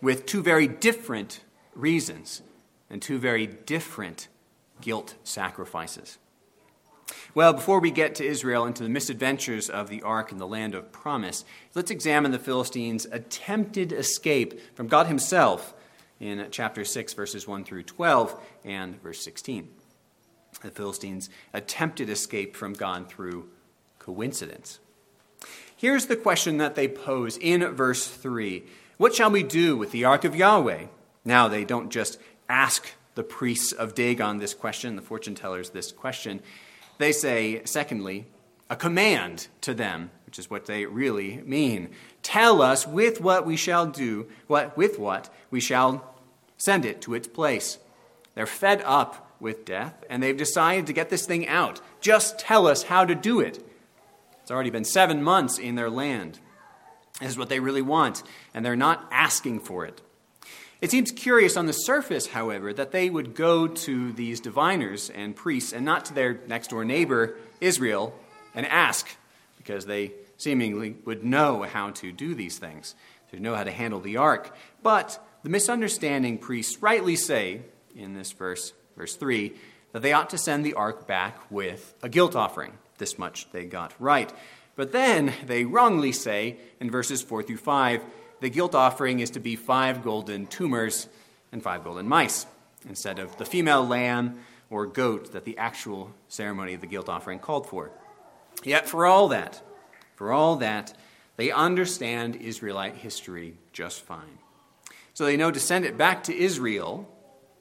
with 0.00 0.26
two 0.26 0.42
very 0.42 0.66
different 0.66 1.40
reasons 1.74 2.42
and 2.88 3.00
two 3.00 3.18
very 3.18 3.46
different 3.46 4.28
guilt 4.80 5.14
sacrifices. 5.24 6.18
Well, 7.34 7.52
before 7.52 7.80
we 7.80 7.90
get 7.90 8.14
to 8.16 8.26
Israel 8.26 8.64
and 8.64 8.74
to 8.76 8.82
the 8.82 8.88
misadventures 8.88 9.68
of 9.68 9.88
the 9.88 10.02
ark 10.02 10.32
in 10.32 10.38
the 10.38 10.46
land 10.46 10.74
of 10.74 10.92
promise, 10.92 11.44
let's 11.74 11.90
examine 11.90 12.32
the 12.32 12.38
Philistines' 12.38 13.06
attempted 13.10 13.92
escape 13.92 14.60
from 14.74 14.88
God 14.88 15.06
Himself 15.06 15.74
in 16.18 16.46
chapter 16.50 16.84
6, 16.84 17.14
verses 17.14 17.46
1 17.46 17.64
through 17.64 17.84
12 17.84 18.40
and 18.64 19.00
verse 19.02 19.20
16. 19.22 19.68
The 20.62 20.70
Philistines' 20.70 21.30
attempted 21.54 22.10
escape 22.10 22.56
from 22.56 22.74
God 22.74 23.08
through 23.08 23.48
coincidence. 23.98 24.80
Here's 25.76 26.06
the 26.06 26.16
question 26.16 26.58
that 26.58 26.74
they 26.74 26.88
pose 26.88 27.38
in 27.38 27.64
verse 27.74 28.06
3 28.06 28.64
What 28.98 29.14
shall 29.14 29.30
we 29.30 29.42
do 29.42 29.76
with 29.76 29.92
the 29.92 30.04
ark 30.04 30.24
of 30.24 30.36
Yahweh? 30.36 30.86
Now, 31.24 31.48
they 31.48 31.64
don't 31.64 31.90
just 31.90 32.18
ask 32.48 32.86
the 33.14 33.22
priests 33.22 33.72
of 33.72 33.94
Dagon 33.94 34.38
this 34.38 34.54
question, 34.54 34.96
the 34.96 35.02
fortune 35.02 35.34
tellers 35.34 35.70
this 35.70 35.92
question. 35.92 36.40
They 36.98 37.12
say, 37.12 37.62
secondly, 37.64 38.26
a 38.68 38.76
command 38.76 39.48
to 39.62 39.74
them, 39.74 40.10
which 40.26 40.38
is 40.38 40.48
what 40.48 40.66
they 40.66 40.86
really 40.86 41.42
mean. 41.44 41.90
Tell 42.22 42.62
us 42.62 42.86
with 42.86 43.20
what 43.20 43.44
we 43.44 43.56
shall 43.56 43.86
do, 43.86 44.28
what 44.46 44.76
with 44.76 44.98
what 44.98 45.28
we 45.50 45.60
shall 45.60 46.14
send 46.56 46.84
it 46.84 47.00
to 47.02 47.14
its 47.14 47.26
place. 47.26 47.78
They're 48.34 48.46
fed 48.46 48.82
up 48.84 49.34
with 49.40 49.64
death, 49.64 50.04
and 50.08 50.22
they've 50.22 50.36
decided 50.36 50.86
to 50.86 50.92
get 50.92 51.10
this 51.10 51.26
thing 51.26 51.48
out. 51.48 51.80
Just 52.00 52.38
tell 52.38 52.66
us 52.66 52.84
how 52.84 53.04
to 53.04 53.14
do 53.14 53.40
it. 53.40 53.64
It's 54.42 54.50
already 54.50 54.70
been 54.70 54.84
seven 54.84 55.22
months 55.22 55.58
in 55.58 55.74
their 55.74 55.90
land. 55.90 56.38
This 57.18 57.30
is 57.30 57.38
what 57.38 57.48
they 57.48 57.60
really 57.60 57.82
want, 57.82 58.22
and 58.54 58.64
they're 58.64 58.76
not 58.76 59.08
asking 59.10 59.60
for 59.60 59.84
it. 59.84 60.00
It 60.80 60.90
seems 60.90 61.10
curious 61.10 61.58
on 61.58 61.66
the 61.66 61.72
surface, 61.72 62.28
however, 62.28 62.72
that 62.72 62.90
they 62.90 63.10
would 63.10 63.34
go 63.34 63.66
to 63.66 64.12
these 64.12 64.40
diviners 64.40 65.10
and 65.10 65.36
priests 65.36 65.74
and 65.74 65.84
not 65.84 66.06
to 66.06 66.14
their 66.14 66.40
next 66.46 66.70
door 66.70 66.86
neighbor, 66.86 67.36
Israel, 67.60 68.14
and 68.54 68.66
ask, 68.66 69.06
because 69.58 69.84
they 69.84 70.12
seemingly 70.38 70.96
would 71.04 71.22
know 71.22 71.62
how 71.64 71.90
to 71.90 72.12
do 72.12 72.34
these 72.34 72.58
things, 72.58 72.94
to 73.30 73.38
know 73.38 73.54
how 73.54 73.64
to 73.64 73.70
handle 73.70 74.00
the 74.00 74.16
ark. 74.16 74.56
But 74.82 75.22
the 75.42 75.50
misunderstanding 75.50 76.38
priests 76.38 76.80
rightly 76.80 77.16
say 77.16 77.60
in 77.94 78.14
this 78.14 78.32
verse, 78.32 78.72
verse 78.96 79.16
3, 79.16 79.52
that 79.92 80.00
they 80.00 80.14
ought 80.14 80.30
to 80.30 80.38
send 80.38 80.64
the 80.64 80.74
ark 80.74 81.06
back 81.06 81.38
with 81.50 81.94
a 82.02 82.08
guilt 82.08 82.34
offering. 82.34 82.72
This 82.96 83.18
much 83.18 83.50
they 83.52 83.64
got 83.64 83.92
right. 83.98 84.32
But 84.76 84.92
then 84.92 85.34
they 85.44 85.66
wrongly 85.66 86.12
say 86.12 86.56
in 86.80 86.90
verses 86.90 87.20
4 87.20 87.42
through 87.42 87.58
5, 87.58 88.02
the 88.40 88.50
guilt 88.50 88.74
offering 88.74 89.20
is 89.20 89.30
to 89.30 89.40
be 89.40 89.56
five 89.56 90.02
golden 90.02 90.46
tumors 90.46 91.08
and 91.52 91.62
five 91.62 91.84
golden 91.84 92.08
mice, 92.08 92.46
instead 92.88 93.18
of 93.18 93.36
the 93.36 93.44
female 93.44 93.86
lamb 93.86 94.40
or 94.70 94.86
goat 94.86 95.32
that 95.32 95.44
the 95.44 95.58
actual 95.58 96.12
ceremony 96.28 96.74
of 96.74 96.80
the 96.80 96.86
guilt 96.86 97.08
offering 97.08 97.38
called 97.38 97.66
for. 97.66 97.90
Yet, 98.64 98.88
for 98.88 99.06
all 99.06 99.28
that, 99.28 99.60
for 100.16 100.32
all 100.32 100.56
that, 100.56 100.96
they 101.36 101.50
understand 101.50 102.36
Israelite 102.36 102.96
history 102.96 103.54
just 103.72 104.02
fine. 104.02 104.38
So 105.14 105.24
they 105.24 105.36
know 105.36 105.50
to 105.50 105.60
send 105.60 105.84
it 105.84 105.96
back 105.98 106.24
to 106.24 106.36
Israel 106.36 107.08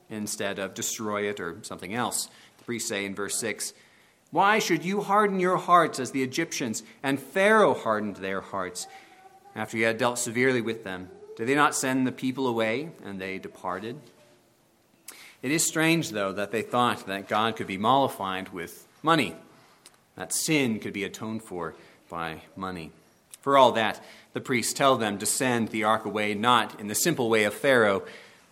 instead 0.10 0.60
of 0.60 0.74
destroy 0.74 1.30
it 1.30 1.40
or 1.40 1.58
something 1.62 1.94
else. 1.94 2.30
The 2.58 2.64
priests 2.64 2.90
say 2.90 3.06
in 3.06 3.16
verse 3.16 3.40
6 3.40 3.74
Why 4.32 4.60
should 4.60 4.84
you 4.84 5.02
harden 5.02 5.40
your 5.40 5.58
hearts 5.58 6.00
as 6.00 6.12
the 6.12 6.24
Egyptians 6.24 6.84
and 7.02 7.20
Pharaoh 7.20 7.74
hardened 7.74 8.18
their 8.18 8.42
hearts 8.42 8.88
after 9.60 9.76
he 9.76 9.84
had 9.84 9.98
dealt 9.98 10.18
severely 10.18 10.62
with 10.62 10.86
them? 10.86 11.10
Did 11.36 11.50
they 11.50 11.54
not 11.54 11.76
send 11.76 12.08
the 12.08 12.14
people 12.14 12.48
away 12.48 12.92
and 13.04 13.20
they 13.20 13.38
departed? 13.38 14.00
It 15.42 15.52
is 15.52 15.66
strange, 15.66 16.12
though, 16.12 16.32
that 16.32 16.52
they 16.52 16.62
thought 16.62 17.06
that 17.08 17.28
God 17.28 17.58
could 17.58 17.68
be 17.68 17.78
mollified 17.78 18.50
with 18.54 18.88
money, 19.04 19.36
that 20.16 20.32
sin 20.32 20.80
could 20.80 20.94
be 20.94 21.04
atoned 21.04 21.44
for 21.44 21.76
by 22.10 22.44
money. 22.56 22.92
For 23.42 23.58
all 23.58 23.74
that, 23.74 24.02
the 24.32 24.40
priests 24.40 24.72
tell 24.72 24.96
them 24.96 25.18
to 25.18 25.26
send 25.26 25.70
the 25.70 25.84
ark 25.84 26.06
away 26.06 26.34
not 26.36 26.80
in 26.80 26.88
the 26.88 26.96
simple 26.96 27.30
way 27.30 27.44
of 27.44 27.54
Pharaoh, 27.54 28.04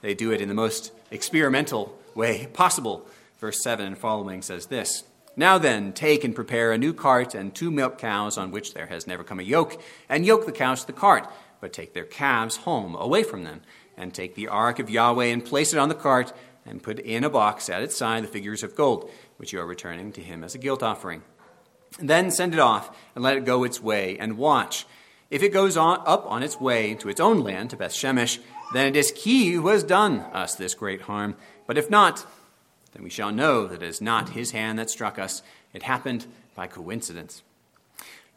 they 0.02 0.14
do 0.14 0.32
it 0.32 0.42
in 0.42 0.50
the 0.50 0.54
most 0.54 0.92
experimental 1.10 1.98
way 2.16 2.48
possible. 2.48 3.08
Verse 3.40 3.64
7 3.64 3.86
and 3.86 3.98
following 3.98 4.42
says 4.42 4.66
this 4.66 5.04
Now 5.40 5.60
then, 5.60 5.94
take 5.94 6.24
and 6.24 6.34
prepare 6.34 6.72
a 6.72 6.80
new 6.80 6.94
cart 6.94 7.36
and 7.36 7.54
two 7.54 7.70
milk 7.70 8.00
cows 8.00 8.40
on 8.40 8.50
which 8.50 8.74
there 8.74 8.88
has 8.88 9.06
never 9.06 9.24
come 9.24 9.40
a 9.40 9.44
yoke, 9.44 9.80
and 10.10 10.26
yoke 10.26 10.48
the 10.48 10.52
cows 10.52 10.82
to 10.82 10.88
the 10.88 10.94
cart, 10.94 11.32
but 11.62 11.72
take 11.72 11.94
their 11.94 12.06
calves 12.06 12.58
home 12.58 12.96
away 12.96 13.22
from 13.22 13.44
them, 13.44 13.62
and 13.96 14.14
take 14.14 14.34
the 14.34 14.48
ark 14.48 14.80
of 14.80 14.90
Yahweh 14.90 15.26
and 15.26 15.46
place 15.46 15.74
it 15.74 15.80
on 15.80 15.90
the 15.90 15.96
cart, 15.96 16.34
and 16.66 16.82
put 16.82 16.98
in 16.98 17.24
a 17.24 17.30
box 17.30 17.70
at 17.70 17.84
its 17.84 17.96
side 17.96 18.24
the 18.24 18.28
figures 18.28 18.64
of 18.64 18.76
gold, 18.76 19.12
which 19.38 19.54
you 19.54 19.60
are 19.60 19.66
returning 19.68 20.12
to 20.12 20.22
him 20.22 20.44
as 20.44 20.56
a 20.56 20.58
guilt 20.58 20.82
offering. 20.82 21.22
Then 22.00 22.32
send 22.32 22.54
it 22.54 22.60
off 22.60 22.96
and 23.14 23.24
let 23.24 23.38
it 23.38 23.46
go 23.46 23.64
its 23.64 23.80
way, 23.80 24.18
and 24.18 24.40
watch. 24.40 24.88
If 25.30 25.44
it 25.44 25.54
goes 25.54 25.78
on, 25.78 26.02
up 26.08 26.26
on 26.26 26.42
its 26.42 26.60
way 26.60 26.96
to 26.96 27.10
its 27.10 27.20
own 27.20 27.42
land, 27.42 27.70
to 27.70 27.78
Beth 27.78 27.94
Shemesh, 27.94 28.40
then 28.74 28.88
it 28.88 28.96
is 28.96 29.12
he 29.12 29.52
who 29.52 29.68
has 29.68 29.84
done 29.84 30.22
us 30.34 30.56
this 30.56 30.74
great 30.74 31.02
harm. 31.02 31.36
But 31.68 31.78
if 31.78 31.92
not, 31.92 32.26
then 32.98 33.04
we 33.04 33.12
shall 33.12 33.32
know 33.32 33.68
that 33.68 33.84
it 33.84 33.88
is 33.88 34.02
not 34.02 34.30
his 34.30 34.50
hand 34.50 34.80
that 34.80 34.90
struck 34.90 35.20
us. 35.20 35.44
It 35.72 35.84
happened 35.84 36.26
by 36.56 36.66
coincidence. 36.66 37.44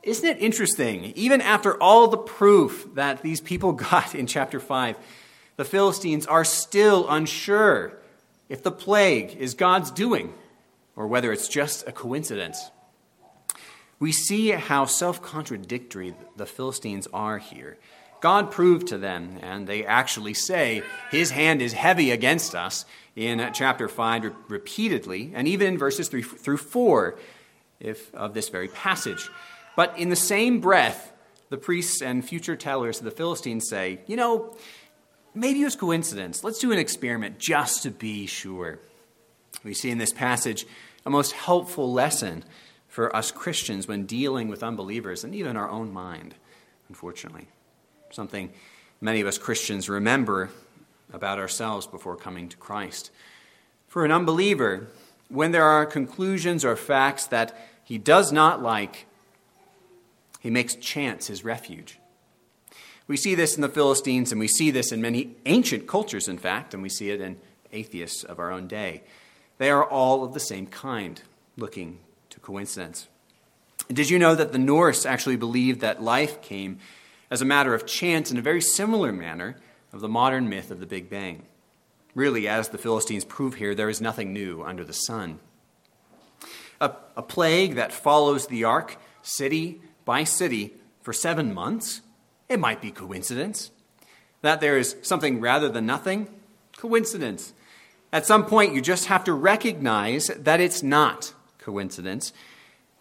Isn't 0.03 0.29
it 0.29 0.39
interesting? 0.39 1.15
Even 1.17 1.41
after 1.41 1.83
all 1.83 2.09
the 2.09 2.19
proof 2.19 2.87
that 2.95 3.23
these 3.23 3.41
people 3.41 3.73
got 3.91 4.15
in 4.15 4.27
chapter 4.27 4.61
5, 4.61 4.99
the 5.57 5.65
Philistines 5.65 6.27
are 6.27 6.45
still 6.45 7.09
unsure 7.09 7.95
if 8.51 8.63
the 8.63 8.71
plague 8.71 9.35
is 9.39 9.55
God's 9.55 9.91
doing 9.91 10.35
or 10.95 11.07
whether 11.07 11.33
it's 11.33 11.49
just 11.49 11.89
a 11.89 11.93
coincidence. 11.93 12.71
We 13.99 14.13
see 14.13 14.51
how 14.51 14.85
self 14.85 15.23
contradictory 15.23 16.15
the 16.37 16.45
Philistines 16.45 17.09
are 17.15 17.39
here. 17.39 17.79
God 18.21 18.51
proved 18.51 18.89
to 18.89 18.99
them, 18.99 19.39
and 19.43 19.67
they 19.67 19.85
actually 19.85 20.35
say, 20.35 20.83
His 21.11 21.31
hand 21.31 21.63
is 21.63 21.73
heavy 21.73 22.11
against 22.11 22.55
us 22.55 22.85
in 23.17 23.51
chapter 23.55 23.89
5 23.89 24.33
repeatedly, 24.49 25.33
and 25.35 25.49
even 25.49 25.67
in 25.69 25.79
verses 25.79 26.09
3 26.09 26.23
through 26.23 26.59
4 26.59 27.19
if, 27.81 28.15
of 28.15 28.35
this 28.35 28.49
very 28.49 28.69
passage. 28.69 29.29
But 29.75 29.99
in 29.99 30.11
the 30.11 30.17
same 30.17 30.61
breath, 30.61 31.13
the 31.49 31.57
priests 31.57 32.03
and 32.03 32.25
future 32.25 32.57
tellers 32.57 32.99
of 32.99 33.05
the 33.05 33.11
Philistines 33.11 33.69
say, 33.69 34.01
You 34.07 34.17
know, 34.17 34.57
maybe 35.35 35.63
it 35.63 35.65
was 35.65 35.77
coincidence. 35.77 36.45
Let's 36.45 36.59
do 36.59 36.73
an 36.73 36.79
experiment 36.79 37.39
just 37.39 37.83
to 37.85 37.91
be 37.91 38.27
sure. 38.27 38.79
We 39.65 39.75
see 39.75 39.91
in 39.91 39.99
this 39.99 40.13
passage 40.13 40.67
a 41.05 41.11
most 41.11 41.33
helpful 41.33 41.93
lesson 41.93 42.45
for 42.89 43.15
us 43.15 43.31
Christians 43.31 43.89
when 43.89 44.05
dealing 44.05 44.49
with 44.49 44.63
unbelievers 44.63 45.25
and 45.25 45.35
even 45.35 45.57
our 45.57 45.71
own 45.71 45.93
mind, 45.93 46.35
unfortunately. 46.89 47.49
Something 48.11 48.51
many 49.01 49.21
of 49.21 49.27
us 49.27 49.39
Christians 49.39 49.89
remember 49.89 50.51
about 51.13 51.39
ourselves 51.39 51.87
before 51.87 52.17
coming 52.17 52.49
to 52.49 52.57
Christ. 52.57 53.11
For 53.87 54.05
an 54.05 54.11
unbeliever, 54.11 54.89
when 55.29 55.53
there 55.53 55.65
are 55.65 55.87
conclusions 55.87 56.65
or 56.65 56.75
facts 56.77 57.27
that 57.29 57.57
he 57.85 57.99
does 57.99 58.33
not 58.33 58.63
like, 58.63 59.07
he 60.41 60.51
makes 60.51 60.75
chance 60.75 61.29
his 61.29 61.45
refuge. 61.45 61.99
We 63.07 63.17
see 63.17 63.35
this 63.35 63.57
in 63.57 63.63
the 63.63 63.69
Philistines, 63.69 64.33
and 64.33 64.41
we 64.41 64.49
see 64.49 64.71
this 64.71 64.93
in 64.93 65.01
many 65.01 65.37
ancient 65.47 65.87
cultures, 65.87 66.29
in 66.29 66.39
fact, 66.39 66.75
and 66.75 66.83
we 66.83 66.89
see 66.89 67.11
it 67.11 67.21
in 67.21 67.37
atheists 67.73 68.25
of 68.25 68.39
our 68.39 68.51
own 68.51 68.67
day. 68.67 69.03
They 69.59 69.71
are 69.71 69.85
all 69.85 70.25
of 70.25 70.35
the 70.35 70.41
same 70.41 70.67
kind, 70.67 71.21
looking 71.57 71.99
to 72.31 72.41
coincidence. 72.41 73.09
Did 73.89 74.11
you 74.11 74.19
know 74.19 74.35
that 74.35 74.53
the 74.53 74.59
Norse 74.59 75.05
actually 75.05 75.37
believed 75.37 75.81
that 75.81 76.03
life 76.03 76.41
came 76.43 76.79
as 77.31 77.41
a 77.41 77.47
matter 77.47 77.75
of 77.75 77.87
chance 77.87 78.31
in 78.31 78.37
a 78.37 78.43
very 78.43 78.61
similar 78.61 79.13
manner 79.13 79.57
of 79.93 80.01
the 80.01 80.09
modern 80.09 80.49
myth 80.49 80.71
of 80.71 80.81
the 80.81 80.87
Big 80.87 81.09
Bang? 81.09 81.45
Really, 82.15 82.49
as 82.49 82.69
the 82.69 82.79
Philistines 82.79 83.25
prove 83.25 83.55
here, 83.55 83.75
there 83.75 83.89
is 83.89 84.01
nothing 84.01 84.33
new 84.33 84.63
under 84.63 84.85
the 84.85 84.93
sun. 84.93 85.39
A, 86.81 86.93
a 87.17 87.23
plague 87.23 87.77
that 87.77 87.93
follows 87.93 88.47
the 88.47 88.65
ark, 88.65 88.97
city 89.23 89.81
by 90.05 90.25
city, 90.25 90.75
for 91.03 91.13
seven 91.13 91.55
months, 91.55 92.01
it 92.49 92.59
might 92.59 92.83
be 92.83 92.91
coincidence. 92.91 93.71
That 94.43 94.61
there 94.61 94.77
is 94.77 94.97
something 95.03 95.41
rather 95.41 95.69
than 95.69 95.87
nothing, 95.87 96.29
coincidence. 96.77 97.53
At 98.13 98.27
some 98.27 98.45
point, 98.45 98.75
you 98.75 98.81
just 98.81 99.07
have 99.07 99.25
to 99.25 99.33
recognize 99.33 100.29
that 100.29 100.61
it's 100.61 100.83
not 100.83 101.33
coincidence. 101.59 102.33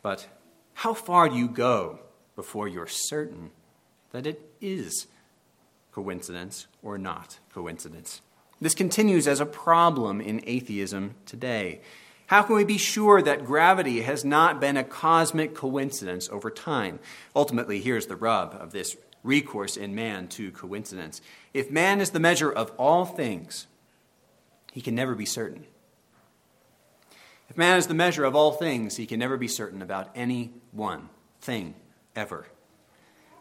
But 0.02 0.28
how 0.74 0.94
far 0.94 1.30
do 1.30 1.36
you 1.36 1.48
go 1.48 2.00
before 2.36 2.68
you're 2.68 2.88
certain 2.88 3.52
that 4.12 4.28
it 4.28 4.42
is 4.62 5.08
coincidence 5.92 6.68
or 6.82 6.98
not 6.98 7.40
coincidence? 7.54 8.22
This 8.62 8.76
continues 8.76 9.28
as 9.28 9.40
a 9.40 9.46
problem 9.46 10.20
in 10.20 10.44
atheism 10.46 11.16
today. 11.26 11.82
How 12.28 12.44
can 12.44 12.56
we 12.56 12.64
be 12.64 12.78
sure 12.78 13.22
that 13.22 13.46
gravity 13.46 14.02
has 14.02 14.24
not 14.24 14.60
been 14.60 14.78
a 14.78 14.84
cosmic 14.84 15.56
coincidence 15.56 16.30
over 16.30 16.52
time? 16.52 17.00
Ultimately, 17.36 17.82
here's 17.82 18.08
the 18.08 18.16
rub 18.16 18.54
of 18.54 18.72
this 18.72 18.96
recourse 19.24 19.78
in 19.78 19.96
man 19.96 20.28
to 20.28 20.52
coincidence. 20.52 21.22
If 21.54 21.72
man 21.72 22.02
is 22.02 22.12
the 22.12 22.20
measure 22.20 22.52
of 22.52 22.72
all 22.78 23.06
things, 23.06 23.68
he 24.72 24.82
can 24.82 24.94
never 24.94 25.16
be 25.16 25.26
certain. 25.26 25.66
If 27.50 27.58
man 27.58 27.78
is 27.78 27.88
the 27.88 27.96
measure 27.96 28.26
of 28.26 28.36
all 28.36 28.52
things, 28.52 28.98
he 28.98 29.08
can 29.08 29.20
never 29.20 29.38
be 29.38 29.48
certain 29.48 29.82
about 29.82 30.10
any 30.14 30.52
one 30.72 31.10
thing 31.42 31.74
ever. 32.16 32.46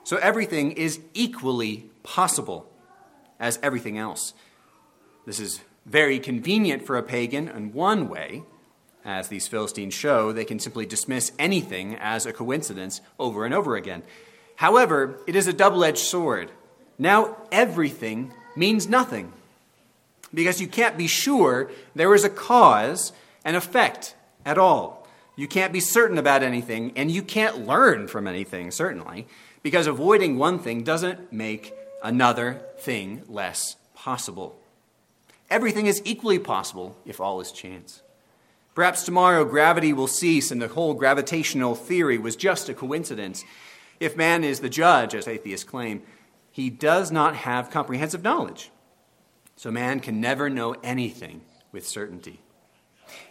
So 0.09 0.17
everything 0.17 0.73
is 0.73 1.01
equally 1.13 1.91
possible 2.03 2.67
as 3.39 3.59
everything 3.63 3.99
else. 3.99 4.33
This 5.27 5.39
is 5.39 5.61
very 5.85 6.19
convenient 6.19 6.87
for 6.87 6.97
a 6.97 7.03
pagan 7.03 7.47
in 7.47 7.75
one 7.75 8.09
way. 8.09 8.43
As 9.05 9.29
these 9.29 9.47
Philistines 9.49 9.93
show, 9.93 10.33
they 10.33 10.47
can 10.47 10.61
simply 10.61 10.87
dismiss 10.87 11.33
anything 11.39 11.95
as 11.95 12.25
a 12.25 12.33
coincidence 12.33 13.03
over 13.19 13.45
and 13.45 13.53
over 13.53 13.77
again. 13.77 14.03
However, 14.57 15.21
it 15.27 15.37
is 15.37 15.47
a 15.47 15.53
double 15.53 15.85
edged 15.85 15.99
sword. 15.99 16.53
Now 16.99 17.37
everything 17.53 18.33
means 18.57 18.89
nothing 18.89 19.31
because 20.33 20.59
you 20.59 20.69
can't 20.69 20.97
be 20.97 21.07
sure 21.07 21.71
there 21.95 22.15
is 22.15 22.25
a 22.25 22.31
cause 22.31 23.13
and 23.45 23.57
effect 23.57 24.15
at 24.47 24.57
all. 24.57 24.98
You 25.39 25.47
can't 25.47 25.73
be 25.73 25.79
certain 25.79 26.19
about 26.19 26.43
anything, 26.43 26.93
and 26.97 27.13
you 27.13 27.23
can't 27.23 27.65
learn 27.65 28.09
from 28.09 28.27
anything, 28.27 28.73
certainly, 28.73 29.29
because 29.63 29.87
avoiding 29.87 30.37
one 30.37 30.59
thing 30.59 30.83
doesn't 30.83 31.33
make 31.33 31.73
another 32.03 32.61
thing 32.81 33.23
less 33.29 33.77
possible. 33.95 34.59
Everything 35.49 35.87
is 35.87 36.03
equally 36.05 36.41
possible 36.41 36.99
if 37.07 37.21
all 37.21 37.41
is 37.41 37.53
chance. 37.53 38.03
Perhaps 38.75 39.05
tomorrow 39.05 39.45
gravity 39.45 39.93
will 39.93 40.09
cease 40.09 40.51
and 40.51 40.61
the 40.61 40.67
whole 40.67 40.93
gravitational 40.93 41.77
theory 41.77 42.19
was 42.19 42.35
just 42.35 42.69
a 42.69 42.75
coincidence. 42.75 43.45
If 44.01 44.17
man 44.17 44.43
is 44.43 44.59
the 44.59 44.69
judge, 44.69 45.15
as 45.15 45.29
atheists 45.29 45.63
claim, 45.63 46.03
he 46.51 46.69
does 46.69 47.13
not 47.13 47.37
have 47.37 47.71
comprehensive 47.71 48.25
knowledge. 48.25 48.73
So 49.55 49.71
man 49.71 50.01
can 50.01 50.21
never 50.21 50.51
know 50.51 50.75
anything 50.83 51.43
with 51.71 51.87
certainty. 51.87 52.41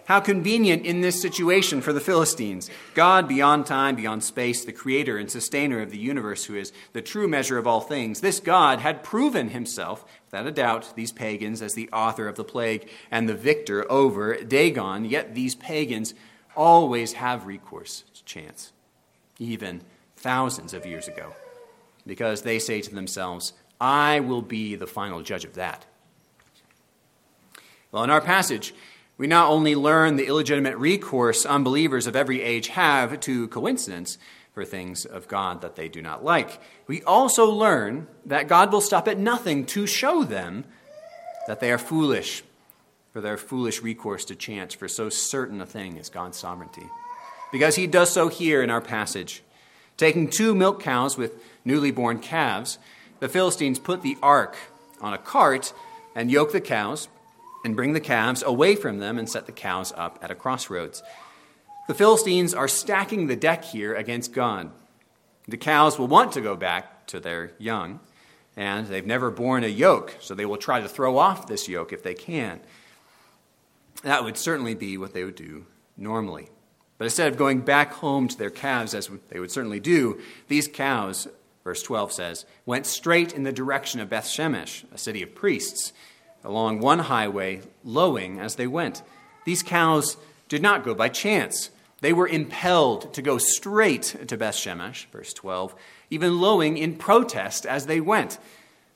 How 0.06 0.20
convenient 0.20 0.86
in 0.86 1.02
this 1.02 1.22
situation 1.22 1.82
for 1.82 1.92
the 1.92 2.00
Philistines. 2.00 2.70
God, 2.94 3.28
beyond 3.28 3.66
time, 3.66 3.96
beyond 3.96 4.24
space, 4.24 4.64
the 4.64 4.72
creator 4.72 5.18
and 5.18 5.30
sustainer 5.30 5.82
of 5.82 5.92
the 5.92 5.98
universe, 5.98 6.46
who 6.46 6.56
is 6.56 6.72
the 6.94 7.02
true 7.02 7.28
measure 7.28 7.58
of 7.58 7.68
all 7.68 7.82
things, 7.82 8.22
this 8.22 8.40
God 8.40 8.80
had 8.80 9.04
proven 9.04 9.50
himself, 9.50 10.06
without 10.26 10.48
a 10.48 10.52
doubt, 10.52 10.94
these 10.96 11.12
pagans 11.12 11.62
as 11.62 11.74
the 11.74 11.90
author 11.92 12.28
of 12.28 12.36
the 12.36 12.44
plague 12.44 12.90
and 13.12 13.28
the 13.28 13.36
victor 13.36 13.90
over 13.92 14.36
Dagon. 14.44 15.06
Yet 15.06 15.36
these 15.36 15.56
pagans 15.56 16.14
always 16.56 17.14
have 17.14 17.46
recourse 17.46 18.04
to 18.14 18.24
chance, 18.24 18.72
even 19.40 19.82
thousands 20.16 20.74
of 20.74 20.86
years 20.86 21.08
ago, 21.08 21.34
because 22.06 22.42
they 22.42 22.60
say 22.60 22.82
to 22.82 22.96
themselves, 22.96 23.54
I 23.80 24.22
will 24.22 24.42
be 24.42 24.76
the 24.76 24.88
final 24.88 25.22
judge 25.22 25.46
of 25.46 25.54
that. 25.54 25.86
Well, 27.92 28.04
in 28.04 28.10
our 28.10 28.22
passage, 28.22 28.74
we 29.18 29.28
not 29.28 29.50
only 29.50 29.76
learn 29.76 30.16
the 30.16 30.28
illegitimate 30.28 30.78
recourse 30.78 31.46
unbelievers 31.46 32.08
of 32.08 32.16
every 32.16 32.42
age 32.42 32.68
have 32.70 33.20
to 33.22 33.48
coincidence 33.48 34.18
for 34.54 34.64
things 34.64 35.06
of 35.06 35.28
God 35.28 35.62
that 35.62 35.76
they 35.76 35.88
do 35.88 36.02
not 36.02 36.24
like, 36.24 36.60
we 36.88 37.02
also 37.04 37.50
learn 37.50 38.08
that 38.26 38.48
God 38.48 38.72
will 38.72 38.82
stop 38.82 39.08
at 39.08 39.18
nothing 39.18 39.66
to 39.68 39.88
show 39.88 40.24
them 40.24 40.66
that 41.48 41.60
they 41.60 41.72
are 41.72 41.78
foolish 41.78 42.44
for 43.14 43.22
their 43.22 43.38
foolish 43.38 43.82
recourse 43.82 44.26
to 44.26 44.36
chance 44.36 44.74
for 44.74 44.88
so 44.88 45.10
certain 45.10 45.62
a 45.62 45.66
thing 45.66 45.98
as 45.98 46.10
God's 46.10 46.38
sovereignty. 46.38 46.88
Because 47.52 47.76
he 47.76 47.88
does 47.88 48.12
so 48.12 48.28
here 48.28 48.62
in 48.62 48.70
our 48.70 48.82
passage. 48.82 49.42
Taking 49.96 50.30
two 50.30 50.54
milk 50.54 50.82
cows 50.82 51.18
with 51.18 51.44
newly 51.66 51.90
born 51.90 52.20
calves, 52.20 52.78
the 53.20 53.30
Philistines 53.30 53.80
put 53.80 54.04
the 54.04 54.18
ark 54.22 54.56
on 55.02 55.14
a 55.14 55.18
cart 55.18 55.74
and 56.14 56.30
yoke 56.30 56.52
the 56.52 56.62
cows 56.62 57.08
and 57.68 57.76
bring 57.76 57.92
the 57.92 58.00
calves 58.00 58.42
away 58.44 58.78
from 58.78 59.00
them 59.00 59.20
and 59.20 59.30
set 59.30 59.46
the 59.46 59.52
cows 59.52 59.92
up 59.98 60.18
at 60.22 60.32
a 60.32 60.36
crossroads. 60.36 61.04
The 61.90 61.94
Philistines 61.94 62.54
are 62.54 62.70
stacking 62.70 63.28
the 63.28 63.36
deck 63.36 63.66
here 63.66 63.94
against 63.94 64.32
God. 64.32 64.72
The 65.50 65.58
cows 65.58 66.00
will 66.00 66.08
want 66.08 66.32
to 66.32 66.42
go 66.42 66.56
back 66.56 67.08
to 67.08 67.20
their 67.20 67.52
young, 67.58 68.00
and 68.56 68.88
they've 68.88 69.06
never 69.06 69.30
borne 69.30 69.66
a 69.66 69.68
yoke, 69.68 70.16
so 70.22 70.34
they 70.34 70.46
will 70.46 70.56
try 70.56 70.80
to 70.80 70.88
throw 70.88 71.18
off 71.18 71.48
this 71.48 71.68
yoke 71.68 71.92
if 71.92 72.04
they 72.04 72.14
can. 72.14 72.62
That 74.04 74.24
would 74.24 74.38
certainly 74.38 74.74
be 74.74 74.98
what 74.98 75.14
they 75.14 75.26
would 75.26 75.36
do 75.36 75.66
normally. 75.98 76.48
But 76.98 77.06
instead 77.06 77.28
of 77.28 77.38
going 77.38 77.60
back 77.60 77.92
home 77.92 78.30
to 78.30 78.38
their 78.38 78.50
calves, 78.50 78.94
as 78.94 79.10
they 79.28 79.42
would 79.42 79.52
certainly 79.52 79.82
do, 79.82 80.22
these 80.48 80.70
cows, 80.70 81.28
verse 81.66 81.84
12 81.84 82.14
says, 82.14 82.46
went 82.66 82.86
straight 82.86 83.34
in 83.34 83.44
the 83.44 83.52
direction 83.52 84.00
of 84.00 84.10
Beth 84.10 84.26
Shemesh, 84.26 84.86
a 84.94 84.98
city 84.98 85.22
of 85.22 85.36
priests 85.36 85.92
along 86.48 86.80
one 86.80 87.00
highway, 87.00 87.62
lowing 87.84 88.40
as 88.40 88.56
they 88.56 88.68
went. 88.68 89.04
These 89.46 89.64
cows 89.64 90.18
did 90.48 90.62
not 90.62 90.86
go 90.86 90.96
by 90.96 91.10
chance. 91.10 91.70
They 92.00 92.14
were 92.14 92.28
impelled 92.28 93.14
to 93.16 93.22
go 93.22 93.38
straight 93.38 94.16
to 94.28 94.38
Beth 94.38 94.56
Shemesh, 94.56 95.08
verse 95.08 95.34
12, 95.34 95.76
even 96.10 96.40
lowing 96.40 96.78
in 96.78 96.96
protest 96.96 97.66
as 97.66 97.86
they 97.86 98.00
went 98.00 98.40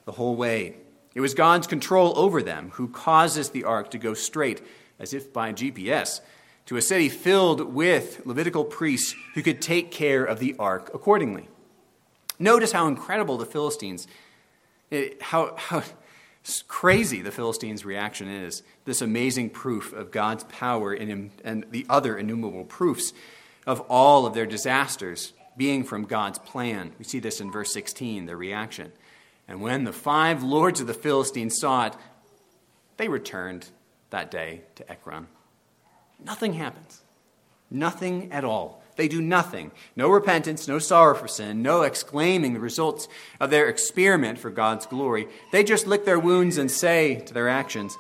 the 0.06 0.14
whole 0.14 0.36
way. 0.36 0.78
It 1.14 1.20
was 1.20 1.34
God's 1.34 1.68
control 1.68 2.18
over 2.18 2.42
them 2.42 2.72
who 2.76 2.88
causes 2.88 3.50
the 3.50 3.66
ark 3.66 3.92
to 3.92 3.98
go 3.98 4.14
straight, 4.14 4.62
as 4.98 5.14
if 5.14 5.34
by 5.34 5.52
GPS, 5.52 6.22
to 6.68 6.78
a 6.78 6.82
city 6.82 7.10
filled 7.10 7.74
with 7.74 8.26
Levitical 8.26 8.64
priests 8.64 9.14
who 9.34 9.42
could 9.42 9.62
take 9.62 9.92
care 9.92 10.24
of 10.24 10.40
the 10.40 10.56
ark 10.58 10.90
accordingly. 10.94 11.50
Notice 12.40 12.72
how 12.72 12.88
incredible 12.88 13.38
the 13.38 13.46
Philistines, 13.46 14.08
eh, 14.92 15.10
how, 15.20 15.56
how 15.58 15.84
crazy 16.68 17.22
the 17.22 17.32
Philistines' 17.32 17.86
reaction 17.86 18.28
is. 18.28 18.64
This 18.86 19.02
amazing 19.02 19.52
proof 19.52 19.94
of 19.94 20.12
God's 20.12 20.44
power 20.46 20.94
and, 20.94 21.32
and 21.44 21.66
the 21.70 21.86
other 21.90 22.18
innumerable 22.18 22.66
proofs 22.66 23.14
of 23.68 23.82
all 23.82 24.26
of 24.26 24.34
their 24.34 24.46
disasters 24.46 25.34
being 25.56 25.84
from 25.84 26.06
God's 26.06 26.40
plan. 26.40 26.94
We 26.98 27.06
see 27.06 27.20
this 27.20 27.42
in 27.42 27.52
verse 27.52 27.72
16, 27.72 28.26
their 28.26 28.38
reaction. 28.38 28.92
And 29.48 29.62
when 29.62 29.84
the 29.84 29.94
five 29.94 30.44
lords 30.44 30.82
of 30.82 30.88
the 30.88 30.94
Philistines 30.94 31.60
saw 31.60 31.88
it, 31.88 31.96
they 32.98 33.08
returned 33.08 33.68
that 34.10 34.32
day 34.32 34.62
to 34.76 34.92
Ekron. 34.92 35.28
Nothing 36.24 36.54
happens. 36.54 37.02
Nothing 37.70 38.32
at 38.32 38.44
all. 38.44 38.81
They 38.96 39.08
do 39.08 39.22
nothing. 39.22 39.72
No 39.96 40.10
repentance, 40.10 40.68
no 40.68 40.80
sorrow 40.80 41.16
for 41.16 41.28
sin, 41.28 41.62
no 41.62 41.82
exclaiming 41.84 42.54
the 42.54 42.60
results 42.60 43.08
of 43.40 43.50
their 43.50 43.68
experiment 43.70 44.40
for 44.40 44.50
God's 44.50 44.86
glory. 44.86 45.28
They 45.52 45.64
just 45.64 45.88
lick 45.88 46.06
their 46.06 46.20
wounds 46.20 46.58
and 46.58 46.70
say 46.70 47.16
to 47.16 47.34
their 47.34 47.50
actions, 47.50 47.98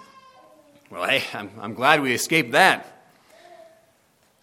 Well, 0.89 1.07
hey, 1.07 1.23
I'm, 1.33 1.51
I'm 1.59 1.73
glad 1.73 2.01
we 2.01 2.13
escaped 2.13 2.51
that. 2.51 2.87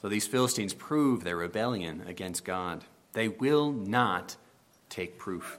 So 0.00 0.09
these 0.09 0.26
Philistines 0.26 0.75
prove 0.75 1.25
their 1.25 1.37
rebellion 1.37 2.05
against 2.07 2.45
God. 2.45 2.85
They 3.12 3.28
will 3.28 3.73
not 3.73 4.37
take 4.88 5.19
proof. 5.19 5.59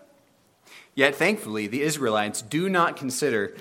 Yet, 0.95 1.15
thankfully, 1.15 1.67
the 1.67 1.81
Israelites 1.81 2.41
do 2.41 2.69
not 2.69 2.97
consider 2.97 3.55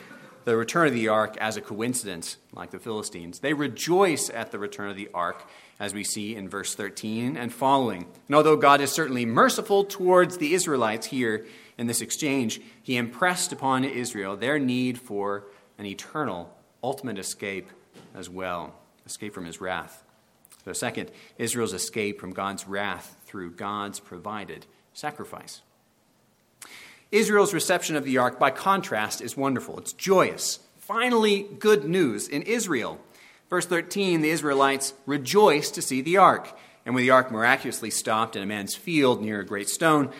the 0.44 0.56
return 0.56 0.86
of 0.86 0.94
the 0.94 1.08
ark 1.08 1.36
as 1.38 1.56
a 1.56 1.60
coincidence, 1.60 2.36
like 2.52 2.70
the 2.70 2.78
Philistines. 2.78 3.40
They 3.40 3.52
rejoice 3.52 4.30
at 4.30 4.50
the 4.50 4.58
return 4.58 4.88
of 4.88 4.96
the 4.96 5.10
ark, 5.12 5.46
as 5.80 5.94
we 5.94 6.04
see 6.04 6.34
in 6.34 6.48
verse 6.48 6.74
13 6.74 7.36
and 7.36 7.52
following. 7.52 8.06
And 8.26 8.34
although 8.34 8.56
God 8.56 8.80
is 8.80 8.90
certainly 8.90 9.24
merciful 9.24 9.84
towards 9.84 10.38
the 10.38 10.54
Israelites 10.54 11.06
here 11.06 11.46
in 11.76 11.86
this 11.86 12.00
exchange, 12.00 12.60
he 12.82 12.96
impressed 12.96 13.52
upon 13.52 13.84
Israel 13.84 14.36
their 14.36 14.58
need 14.58 14.98
for 14.98 15.44
an 15.78 15.86
eternal, 15.86 16.52
ultimate 16.82 17.18
escape 17.18 17.70
as 18.14 18.28
well 18.28 18.74
escape 19.06 19.32
from 19.32 19.46
his 19.46 19.60
wrath. 19.60 20.04
So, 20.64 20.72
second, 20.72 21.10
Israel's 21.38 21.72
escape 21.72 22.20
from 22.20 22.32
God's 22.32 22.66
wrath 22.66 23.16
through 23.24 23.52
God's 23.52 24.00
provided 24.00 24.66
sacrifice. 24.92 25.62
Israel's 27.10 27.54
reception 27.54 27.96
of 27.96 28.04
the 28.04 28.18
ark, 28.18 28.38
by 28.38 28.50
contrast, 28.50 29.22
is 29.22 29.36
wonderful. 29.36 29.78
It's 29.78 29.94
joyous. 29.94 30.60
Finally, 30.76 31.46
good 31.58 31.84
news 31.84 32.28
in 32.28 32.42
Israel. 32.42 33.00
Verse 33.50 33.66
13 33.66 34.20
the 34.20 34.30
Israelites 34.30 34.94
rejoiced 35.06 35.74
to 35.74 35.82
see 35.82 36.00
the 36.00 36.16
ark. 36.16 36.56
And 36.84 36.94
when 36.94 37.04
the 37.04 37.10
ark 37.10 37.30
miraculously 37.30 37.90
stopped 37.90 38.36
in 38.36 38.42
a 38.42 38.46
man's 38.46 38.74
field 38.74 39.20
near 39.20 39.40
a 39.40 39.46
great 39.46 39.68
stone, 39.68 40.10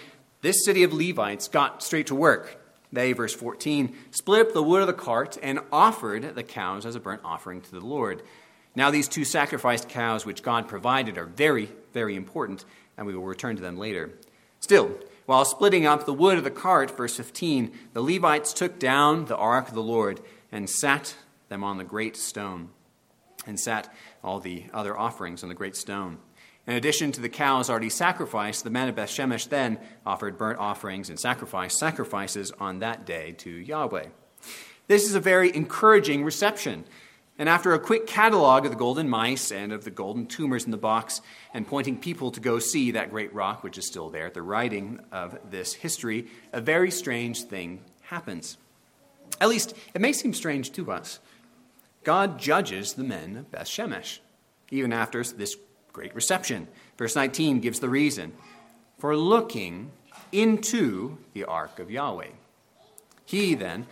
this 0.42 0.64
city 0.64 0.82
of 0.82 0.92
Levites 0.92 1.48
got 1.48 1.82
straight 1.82 2.06
to 2.08 2.14
work. 2.14 2.60
They, 2.92 3.12
verse 3.12 3.34
14, 3.34 3.94
split 4.10 4.46
up 4.46 4.52
the 4.52 4.62
wood 4.62 4.80
of 4.80 4.86
the 4.86 4.92
cart 4.92 5.36
and 5.42 5.60
offered 5.72 6.34
the 6.34 6.42
cows 6.42 6.86
as 6.86 6.94
a 6.94 7.00
burnt 7.00 7.22
offering 7.24 7.60
to 7.60 7.70
the 7.70 7.80
Lord. 7.80 8.22
Now, 8.74 8.90
these 8.90 9.08
two 9.08 9.24
sacrificed 9.24 9.88
cows 9.88 10.24
which 10.24 10.42
God 10.42 10.68
provided 10.68 11.18
are 11.18 11.26
very, 11.26 11.70
very 11.92 12.16
important, 12.16 12.64
and 12.96 13.06
we 13.06 13.14
will 13.14 13.24
return 13.24 13.56
to 13.56 13.62
them 13.62 13.76
later. 13.76 14.10
Still, 14.60 14.96
while 15.26 15.44
splitting 15.44 15.84
up 15.84 16.06
the 16.06 16.14
wood 16.14 16.38
of 16.38 16.44
the 16.44 16.50
cart, 16.50 16.96
verse 16.96 17.16
15, 17.16 17.72
the 17.92 18.02
Levites 18.02 18.52
took 18.52 18.78
down 18.78 19.26
the 19.26 19.36
ark 19.36 19.68
of 19.68 19.74
the 19.74 19.82
Lord 19.82 20.20
and 20.50 20.70
sat 20.70 21.14
them 21.48 21.64
on 21.64 21.76
the 21.76 21.84
great 21.84 22.16
stone, 22.16 22.70
and 23.48 23.58
sat 23.58 23.92
all 24.22 24.38
the 24.38 24.66
other 24.72 24.96
offerings 24.96 25.42
on 25.42 25.48
the 25.48 25.54
great 25.54 25.74
stone. 25.74 26.18
In 26.68 26.74
addition 26.74 27.10
to 27.12 27.20
the 27.20 27.30
cows 27.30 27.70
already 27.70 27.88
sacrificed, 27.88 28.62
the 28.62 28.70
men 28.70 28.88
of 28.88 28.94
Bethshemesh 28.94 29.48
then 29.48 29.78
offered 30.04 30.36
burnt 30.36 30.58
offerings 30.58 31.08
and 31.08 31.18
sacrifice 31.18 31.78
sacrifices 31.78 32.52
on 32.60 32.80
that 32.80 33.06
day 33.06 33.32
to 33.38 33.50
Yahweh. 33.50 34.08
This 34.86 35.04
is 35.04 35.14
a 35.14 35.20
very 35.20 35.54
encouraging 35.56 36.24
reception. 36.24 36.84
And 37.38 37.48
after 37.48 37.72
a 37.72 37.78
quick 37.78 38.06
catalog 38.06 38.66
of 38.66 38.72
the 38.72 38.76
golden 38.76 39.08
mice 39.08 39.50
and 39.50 39.72
of 39.72 39.84
the 39.84 39.90
golden 39.90 40.26
tumors 40.26 40.64
in 40.64 40.70
the 40.70 40.76
box, 40.76 41.22
and 41.54 41.66
pointing 41.66 41.96
people 41.96 42.32
to 42.32 42.40
go 42.40 42.58
see 42.58 42.90
that 42.90 43.10
great 43.10 43.32
rock, 43.32 43.62
which 43.62 43.78
is 43.78 43.86
still 43.86 44.10
there 44.10 44.26
at 44.26 44.34
the 44.34 44.42
writing 44.42 45.00
of 45.10 45.38
this 45.50 45.72
history, 45.72 46.26
a 46.52 46.60
very 46.60 46.90
strange 46.90 47.44
thing 47.44 47.80
happens. 48.02 48.58
At 49.40 49.48
least, 49.48 49.74
it 49.94 50.00
may 50.00 50.12
seem 50.12 50.34
strange 50.34 50.72
to 50.72 50.90
us. 50.90 51.20
God 52.08 52.38
judges 52.38 52.94
the 52.94 53.04
men 53.04 53.36
of 53.36 53.50
Beth 53.50 53.66
Shemesh, 53.66 54.20
even 54.70 54.94
after 54.94 55.22
this 55.22 55.56
great 55.92 56.14
reception. 56.14 56.66
Verse 56.96 57.14
19 57.14 57.60
gives 57.60 57.80
the 57.80 57.90
reason 57.90 58.32
for 58.96 59.14
looking 59.14 59.90
into 60.32 61.18
the 61.34 61.44
ark 61.44 61.78
of 61.78 61.90
Yahweh. 61.90 62.30
He 63.26 63.52
then 63.52 63.86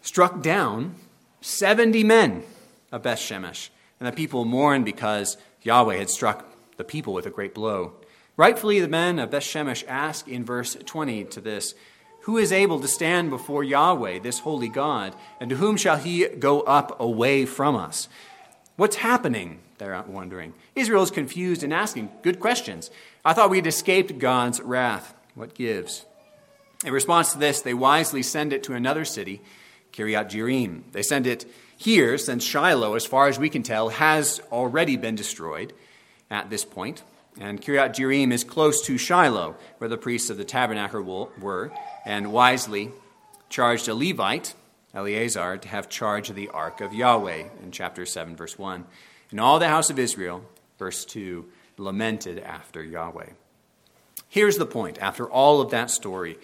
struck 0.00 0.40
down 0.40 0.94
70 1.42 2.02
men 2.02 2.44
of 2.90 3.02
Beth 3.02 3.18
Shemesh. 3.18 3.68
And 4.00 4.08
the 4.08 4.12
people 4.12 4.46
mourned 4.46 4.86
because 4.86 5.36
Yahweh 5.60 5.98
had 5.98 6.08
struck 6.08 6.46
the 6.78 6.84
people 6.84 7.12
with 7.12 7.26
a 7.26 7.30
great 7.30 7.52
blow. 7.52 7.92
Rightfully, 8.38 8.80
the 8.80 8.88
men 8.88 9.18
of 9.18 9.30
Beth 9.30 9.42
Shemesh 9.42 9.84
ask 9.86 10.26
in 10.26 10.46
verse 10.46 10.78
20 10.86 11.24
to 11.24 11.42
this 11.42 11.74
Who 12.22 12.38
is 12.38 12.52
able 12.52 12.80
to 12.80 12.88
stand 12.88 13.30
before 13.30 13.64
Yahweh, 13.64 14.20
this 14.20 14.40
holy 14.40 14.68
God, 14.68 15.14
and 15.40 15.50
to 15.50 15.56
whom 15.56 15.76
shall 15.76 15.96
he 15.96 16.26
go 16.28 16.60
up 16.60 17.00
away 17.00 17.46
from 17.46 17.76
us? 17.76 18.08
What's 18.76 18.96
happening? 18.96 19.58
They're 19.78 20.00
wondering. 20.06 20.54
Israel 20.76 21.02
is 21.02 21.10
confused 21.10 21.62
and 21.62 21.74
asking 21.74 22.10
good 22.22 22.38
questions. 22.38 22.90
I 23.24 23.32
thought 23.32 23.50
we 23.50 23.58
had 23.58 23.66
escaped 23.66 24.18
God's 24.18 24.60
wrath. 24.60 25.14
What 25.34 25.54
gives? 25.54 26.04
In 26.84 26.92
response 26.92 27.32
to 27.32 27.38
this, 27.38 27.60
they 27.60 27.74
wisely 27.74 28.22
send 28.22 28.52
it 28.52 28.62
to 28.64 28.74
another 28.74 29.04
city 29.04 29.40
Kiriath 29.92 30.30
Jearim. 30.30 30.82
They 30.92 31.02
send 31.02 31.26
it 31.26 31.44
here, 31.76 32.16
since 32.16 32.44
Shiloh, 32.44 32.94
as 32.94 33.04
far 33.04 33.28
as 33.28 33.38
we 33.38 33.50
can 33.50 33.62
tell, 33.62 33.88
has 33.90 34.40
already 34.50 34.96
been 34.96 35.14
destroyed 35.14 35.72
at 36.30 36.50
this 36.50 36.64
point. 36.64 37.02
And 37.40 37.60
Kiriath 37.60 37.94
Jearim 37.94 38.32
is 38.32 38.44
close 38.44 38.82
to 38.86 38.98
Shiloh, 38.98 39.56
where 39.78 39.88
the 39.88 39.98
priests 39.98 40.30
of 40.30 40.36
the 40.36 40.44
tabernacle 40.44 41.30
were, 41.40 41.72
and 42.04 42.32
wisely 42.32 42.90
charged 43.48 43.88
a 43.88 43.94
Levite, 43.94 44.54
Eleazar, 44.94 45.58
to 45.58 45.68
have 45.68 45.88
charge 45.88 46.30
of 46.30 46.36
the 46.36 46.48
ark 46.48 46.80
of 46.80 46.94
Yahweh 46.94 47.44
in 47.62 47.70
chapter 47.70 48.06
7, 48.06 48.36
verse 48.36 48.58
1. 48.58 48.84
And 49.30 49.40
all 49.40 49.58
the 49.58 49.68
house 49.68 49.90
of 49.90 49.98
Israel, 49.98 50.44
verse 50.78 51.04
2, 51.04 51.46
lamented 51.78 52.38
after 52.38 52.82
Yahweh. 52.82 53.30
Here's 54.28 54.56
the 54.58 54.66
point 54.66 54.98
after 55.00 55.28
all 55.28 55.60
of 55.60 55.70
that 55.70 55.90
story, 55.90 56.38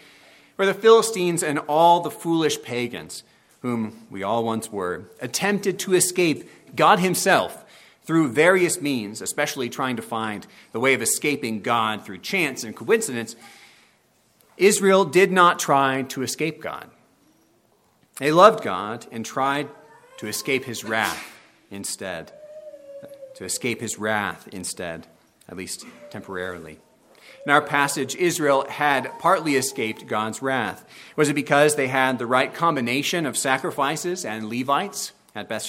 where 0.56 0.66
the 0.66 0.74
Philistines 0.74 1.42
and 1.42 1.58
all 1.60 2.00
the 2.00 2.10
foolish 2.10 2.62
pagans 2.62 3.22
whom 3.62 4.06
we 4.10 4.22
all 4.22 4.44
once 4.44 4.70
were, 4.70 5.04
attempted 5.20 5.78
to 5.80 5.94
escape 5.94 6.48
God 6.76 7.00
Himself 7.00 7.64
through 8.04 8.28
various 8.32 8.80
means, 8.80 9.20
especially 9.20 9.68
trying 9.68 9.96
to 9.96 10.02
find 10.02 10.46
the 10.72 10.80
way 10.80 10.94
of 10.94 11.02
escaping 11.02 11.60
God 11.60 12.04
through 12.04 12.18
chance 12.18 12.64
and 12.64 12.74
coincidence, 12.74 13.36
Israel 14.58 15.04
did 15.04 15.32
not 15.32 15.58
try 15.58 16.02
to 16.02 16.22
escape 16.22 16.60
God. 16.60 16.90
They 18.18 18.32
loved 18.32 18.64
God 18.64 19.06
and 19.12 19.24
tried 19.24 19.68
to 20.18 20.26
escape 20.26 20.64
His 20.64 20.84
wrath 20.84 21.32
instead. 21.70 22.32
To 23.36 23.44
escape 23.44 23.80
His 23.80 23.98
wrath 23.98 24.48
instead, 24.52 25.06
at 25.48 25.56
least 25.56 25.86
temporarily. 26.10 26.80
In 27.46 27.52
our 27.52 27.62
passage, 27.62 28.16
Israel 28.16 28.66
had 28.68 29.16
partly 29.20 29.54
escaped 29.54 30.06
God's 30.06 30.42
wrath. 30.42 30.84
Was 31.16 31.28
it 31.28 31.34
because 31.34 31.76
they 31.76 31.86
had 31.86 32.18
the 32.18 32.26
right 32.26 32.52
combination 32.52 33.24
of 33.26 33.36
sacrifices 33.36 34.24
and 34.24 34.48
Levites 34.48 35.12
at 35.34 35.48
Beth 35.48 35.62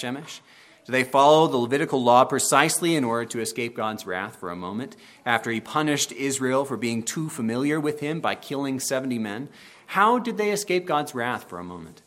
Did 0.86 0.92
they 0.92 1.04
follow 1.04 1.46
the 1.46 1.56
Levitical 1.56 2.02
law 2.02 2.24
precisely 2.24 2.96
in 2.96 3.04
order 3.04 3.26
to 3.26 3.40
escape 3.40 3.76
God's 3.76 4.06
wrath 4.06 4.36
for 4.36 4.50
a 4.50 4.56
moment 4.56 4.96
after 5.24 5.50
he 5.50 5.60
punished 5.60 6.12
Israel 6.12 6.64
for 6.64 6.76
being 6.76 7.02
too 7.02 7.28
familiar 7.28 7.78
with 7.78 8.00
him 8.00 8.20
by 8.20 8.34
killing 8.34 8.80
70 8.80 9.18
men? 9.18 9.48
How 9.86 10.18
did 10.18 10.36
they 10.36 10.50
escape 10.50 10.86
God's 10.86 11.14
wrath 11.14 11.48
for 11.48 11.58
a 11.58 11.64
moment? 11.64 12.02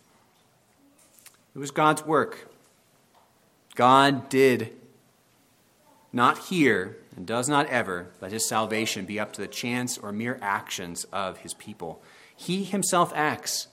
It 1.56 1.60
was 1.60 1.72
God's 1.72 2.06
work. 2.06 2.50
God 3.76 4.30
did 4.30 4.74
not 6.12 6.38
hear 6.38 6.98
and 7.16 7.26
does 7.26 7.48
not 7.48 7.68
ever 7.68 8.08
let 8.22 8.32
his 8.32 8.48
salvation 8.48 9.06
be 9.06 9.20
up 9.20 9.34
to 9.34 9.42
the 9.42 9.48
chance 9.48 9.98
or 9.98 10.12
mere 10.12 10.40
actions 10.42 11.06
of 11.12 11.38
his 11.38 11.54
people. 11.54 12.02
He 12.36 12.64
himself 12.64 13.12
acts, 13.16 13.68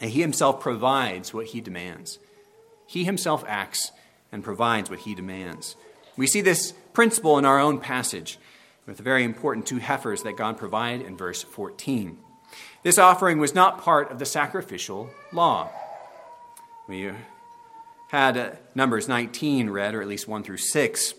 and 0.00 0.10
he 0.10 0.20
himself 0.20 0.60
provides 0.60 1.34
what 1.34 1.48
he 1.48 1.60
demands. 1.60 2.18
He 2.92 3.04
himself 3.04 3.42
acts 3.48 3.90
and 4.30 4.44
provides 4.44 4.90
what 4.90 4.98
he 4.98 5.14
demands. 5.14 5.76
We 6.14 6.26
see 6.26 6.42
this 6.42 6.72
principle 6.92 7.38
in 7.38 7.46
our 7.46 7.58
own 7.58 7.80
passage 7.80 8.38
with 8.84 8.98
the 8.98 9.02
very 9.02 9.24
important 9.24 9.64
two 9.64 9.78
heifers 9.78 10.22
that 10.24 10.36
God 10.36 10.58
provided 10.58 11.06
in 11.06 11.16
verse 11.16 11.42
14. 11.42 12.18
This 12.82 12.98
offering 12.98 13.38
was 13.38 13.54
not 13.54 13.80
part 13.80 14.10
of 14.10 14.18
the 14.18 14.26
sacrificial 14.26 15.08
law. 15.32 15.70
We 16.86 17.10
had 18.08 18.36
uh, 18.36 18.50
Numbers 18.74 19.08
19 19.08 19.70
read, 19.70 19.94
or 19.94 20.02
at 20.02 20.08
least 20.08 20.28
1 20.28 20.42
through 20.42 20.58
6, 20.58 21.14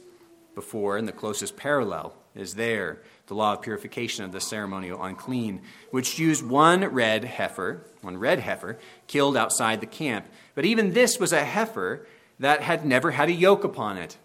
before, 0.54 0.98
and 0.98 1.08
the 1.08 1.12
closest 1.12 1.58
parallel 1.58 2.14
is 2.36 2.54
there 2.54 3.02
the 3.28 3.36
law 3.36 3.54
of 3.54 3.62
purification 3.62 4.26
of 4.26 4.32
the 4.32 4.42
ceremonial 4.42 5.02
unclean, 5.02 5.62
which 5.92 6.20
used 6.20 6.46
one 6.46 6.84
red 6.86 7.24
heifer, 7.24 7.86
one 8.02 8.18
red 8.18 8.40
heifer, 8.40 8.78
killed 9.08 9.38
outside 9.38 9.80
the 9.80 9.88
camp. 9.88 10.26
But 10.56 10.66
even 10.66 10.94
this 10.94 11.20
was 11.20 11.32
a 11.32 11.46
heifer 11.46 12.06
that 12.40 12.62
had 12.62 12.86
never 12.86 13.12
had 13.12 13.30
a 13.30 13.34
yoke 13.34 13.64
upon 13.64 13.98
it. 13.98 14.18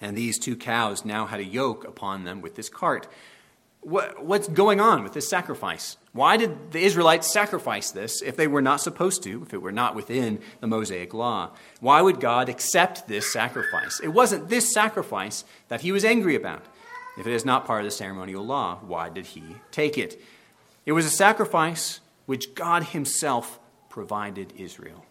And 0.00 0.16
these 0.16 0.38
two 0.38 0.56
cows 0.56 1.04
now 1.04 1.26
had 1.26 1.40
a 1.40 1.44
yoke 1.44 1.84
upon 1.84 2.24
them 2.24 2.40
with 2.40 2.54
this 2.54 2.68
cart. 2.68 3.06
what's 3.82 4.46
going 4.46 4.78
on 4.78 5.02
with 5.02 5.14
this 5.14 5.28
sacrifice? 5.28 5.96
Why 6.12 6.36
did 6.36 6.72
the 6.72 6.80
Israelites 6.80 7.32
sacrifice 7.32 7.90
this 7.90 8.20
if 8.20 8.36
they 8.36 8.46
were 8.46 8.62
not 8.62 8.80
supposed 8.80 9.22
to, 9.22 9.42
if 9.42 9.54
it 9.54 9.62
were 9.62 9.72
not 9.72 9.94
within 9.94 10.40
the 10.60 10.66
Mosaic 10.66 11.14
law? 11.14 11.50
Why 11.80 12.02
would 12.02 12.20
God 12.20 12.48
accept 12.48 13.08
this 13.08 13.32
sacrifice? 13.32 13.98
It 14.00 14.08
wasn't 14.08 14.48
this 14.48 14.72
sacrifice 14.72 15.44
that 15.68 15.80
he 15.80 15.92
was 15.92 16.04
angry 16.04 16.34
about. 16.34 16.64
If 17.20 17.26
it 17.26 17.34
is 17.34 17.44
not 17.44 17.66
part 17.66 17.80
of 17.80 17.84
the 17.84 17.90
ceremonial 17.90 18.46
law, 18.46 18.78
why 18.80 19.10
did 19.10 19.26
he 19.26 19.56
take 19.70 19.98
it? 19.98 20.18
It 20.86 20.92
was 20.92 21.04
a 21.04 21.10
sacrifice 21.10 22.00
which 22.24 22.54
God 22.54 22.82
himself 22.82 23.60
provided 23.90 24.54
Israel 24.56 25.04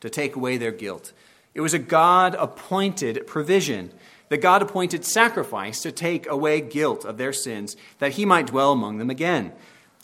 to 0.00 0.08
take 0.08 0.34
away 0.34 0.56
their 0.56 0.72
guilt. 0.72 1.12
It 1.52 1.60
was 1.60 1.74
a 1.74 1.78
God 1.78 2.34
appointed 2.36 3.26
provision, 3.26 3.92
the 4.30 4.38
God 4.38 4.62
appointed 4.62 5.04
sacrifice 5.04 5.82
to 5.82 5.92
take 5.92 6.26
away 6.26 6.62
guilt 6.62 7.04
of 7.04 7.18
their 7.18 7.34
sins, 7.34 7.76
that 7.98 8.12
he 8.12 8.24
might 8.24 8.46
dwell 8.46 8.72
among 8.72 8.96
them 8.96 9.10
again. 9.10 9.52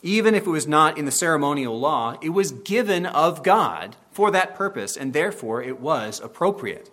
Even 0.03 0.35
if 0.35 0.47
it 0.47 0.51
was 0.51 0.67
not 0.67 0.99
in 0.99 1.07
the 1.07 1.11
ceremonial 1.11 1.81
law, 1.81 2.19
it 2.21 2.29
was 2.29 2.53
given 2.53 3.07
of 3.07 3.43
God 3.43 3.97
for 4.11 4.31
that 4.33 4.55
purpose, 4.55 4.99
and 4.99 5.15
therefore 5.15 5.63
it 5.63 5.81
was 5.81 6.21
appropriate. 6.21 6.91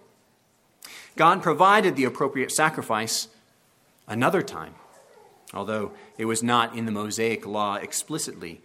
God 1.17 1.43
provided 1.43 1.97
the 1.97 2.05
appropriate 2.05 2.49
sacrifice 2.49 3.27
another 4.07 4.41
time, 4.41 4.75
although 5.53 5.91
it 6.17 6.25
was 6.25 6.43
not 6.43 6.75
in 6.75 6.85
the 6.85 6.91
Mosaic 6.91 7.45
law 7.45 7.75
explicitly. 7.75 8.61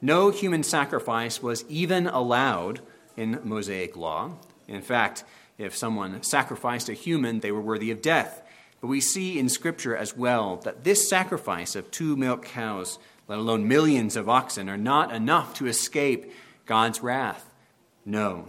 No 0.00 0.30
human 0.30 0.62
sacrifice 0.62 1.42
was 1.42 1.64
even 1.68 2.06
allowed 2.06 2.80
in 3.16 3.40
Mosaic 3.44 3.96
law. 3.96 4.32
In 4.66 4.82
fact, 4.82 5.24
if 5.58 5.76
someone 5.76 6.22
sacrificed 6.22 6.88
a 6.88 6.94
human, 6.94 7.40
they 7.40 7.52
were 7.52 7.60
worthy 7.60 7.90
of 7.90 8.02
death. 8.02 8.42
But 8.80 8.88
we 8.88 9.00
see 9.00 9.38
in 9.38 9.48
Scripture 9.48 9.96
as 9.96 10.16
well 10.16 10.56
that 10.64 10.82
this 10.82 11.08
sacrifice 11.08 11.76
of 11.76 11.90
two 11.90 12.16
milk 12.16 12.44
cows, 12.44 12.98
let 13.28 13.38
alone 13.38 13.68
millions 13.68 14.16
of 14.16 14.28
oxen, 14.28 14.68
are 14.68 14.76
not 14.76 15.14
enough 15.14 15.54
to 15.54 15.68
escape 15.68 16.32
God's 16.66 17.00
wrath. 17.00 17.48
No, 18.04 18.48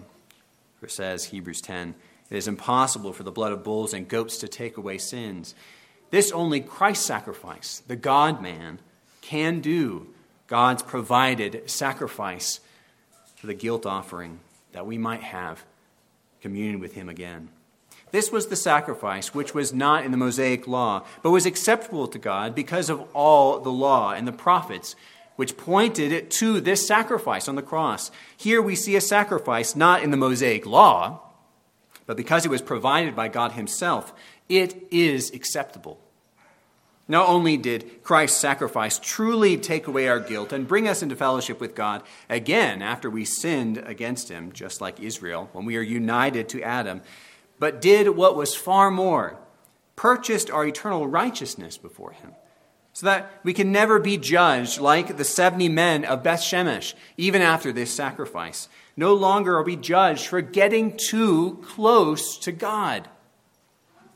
for 0.80 0.88
says 0.88 1.26
Hebrews 1.26 1.62
10, 1.62 1.94
it 2.32 2.36
is 2.36 2.48
impossible 2.48 3.14
for 3.14 3.22
the 3.22 3.32
blood 3.32 3.52
of 3.52 3.64
bulls 3.64 3.94
and 3.94 4.08
goats 4.08 4.38
to 4.40 4.48
take 4.48 4.78
away 4.78 4.98
sins. 4.98 5.54
This 6.14 6.32
only 6.32 6.62
Christ's 6.62 7.08
sacrifice, 7.08 7.82
the 7.88 7.96
God 7.96 8.40
man, 8.40 8.78
can 9.22 9.62
do. 9.62 10.10
God's 10.46 10.84
provided 10.84 11.68
sacrifice 11.68 12.60
for 13.36 13.48
the 13.48 13.56
guilt 13.56 13.88
offering 13.88 14.40
that 14.74 14.86
we 14.86 15.00
might 15.00 15.24
have 15.24 15.66
communion 16.40 16.80
with 16.80 16.94
Him 16.94 17.10
again. 17.10 17.50
This 18.12 18.32
was 18.32 18.46
the 18.46 18.56
sacrifice 18.56 19.34
which 19.34 19.56
was 19.56 19.74
not 19.74 20.06
in 20.06 20.12
the 20.12 20.18
Mosaic 20.18 20.68
law, 20.68 21.04
but 21.24 21.32
was 21.32 21.48
acceptable 21.48 22.08
to 22.10 22.20
God 22.20 22.54
because 22.54 22.92
of 22.92 23.02
all 23.16 23.60
the 23.60 23.72
law 23.72 24.12
and 24.12 24.28
the 24.28 24.32
prophets, 24.32 24.96
which 25.36 25.58
pointed 25.58 26.30
to 26.30 26.62
this 26.62 26.86
sacrifice 26.86 27.48
on 27.48 27.56
the 27.56 27.64
cross. 27.64 28.12
Here 28.38 28.62
we 28.62 28.76
see 28.76 28.96
a 28.96 29.02
sacrifice 29.02 29.76
not 29.76 30.04
in 30.04 30.12
the 30.12 30.18
Mosaic 30.18 30.68
law, 30.68 31.22
but 32.06 32.18
because 32.18 32.46
it 32.46 32.52
was 32.52 32.62
provided 32.62 33.16
by 33.16 33.30
God 33.30 33.54
Himself, 33.54 34.14
it 34.50 34.88
is 34.92 35.32
acceptable. 35.32 36.00
Not 37.08 37.28
only 37.28 37.58
did 37.58 38.04
Christ's 38.04 38.40
sacrifice 38.40 38.98
truly 38.98 39.58
take 39.58 39.88
away 39.88 40.08
our 40.08 40.20
guilt 40.20 40.54
and 40.54 40.68
bring 40.68 40.88
us 40.88 41.04
into 41.04 41.16
fellowship 41.16 41.60
with 41.60 41.76
God 41.76 42.02
again 42.30 42.82
after 42.82 43.10
we 43.10 43.26
sinned 43.26 43.78
against 43.78 44.30
Him, 44.30 44.54
just 44.54 44.80
like 44.80 45.02
Israel, 45.02 45.50
when 45.52 45.66
we 45.66 45.76
are 45.76 45.82
united 45.82 46.48
to 46.50 46.64
Adam, 46.64 47.02
but 47.60 47.82
did 47.82 48.10
what 48.10 48.36
was 48.36 48.56
far 48.56 48.90
more 48.90 49.38
purchased 49.96 50.50
our 50.50 50.66
eternal 50.66 51.08
righteousness 51.08 51.78
before 51.78 52.14
Him, 52.14 52.32
so 52.94 53.06
that 53.06 53.32
we 53.44 53.54
can 53.54 53.72
never 53.72 54.00
be 54.00 54.18
judged 54.18 54.80
like 54.80 55.18
the 55.18 55.24
70 55.24 55.70
men 55.70 56.06
of 56.06 56.24
Beth 56.24 56.42
Shemesh, 56.42 56.94
even 57.18 57.42
after 57.42 57.72
this 57.72 57.94
sacrifice. 57.94 58.70
No 58.96 59.14
longer 59.14 59.58
are 59.58 59.64
we 59.64 59.76
judged 59.76 60.28
for 60.28 60.42
getting 60.42 60.98
too 60.98 61.60
close 61.64 62.38
to 62.40 62.52
God. 62.52 63.10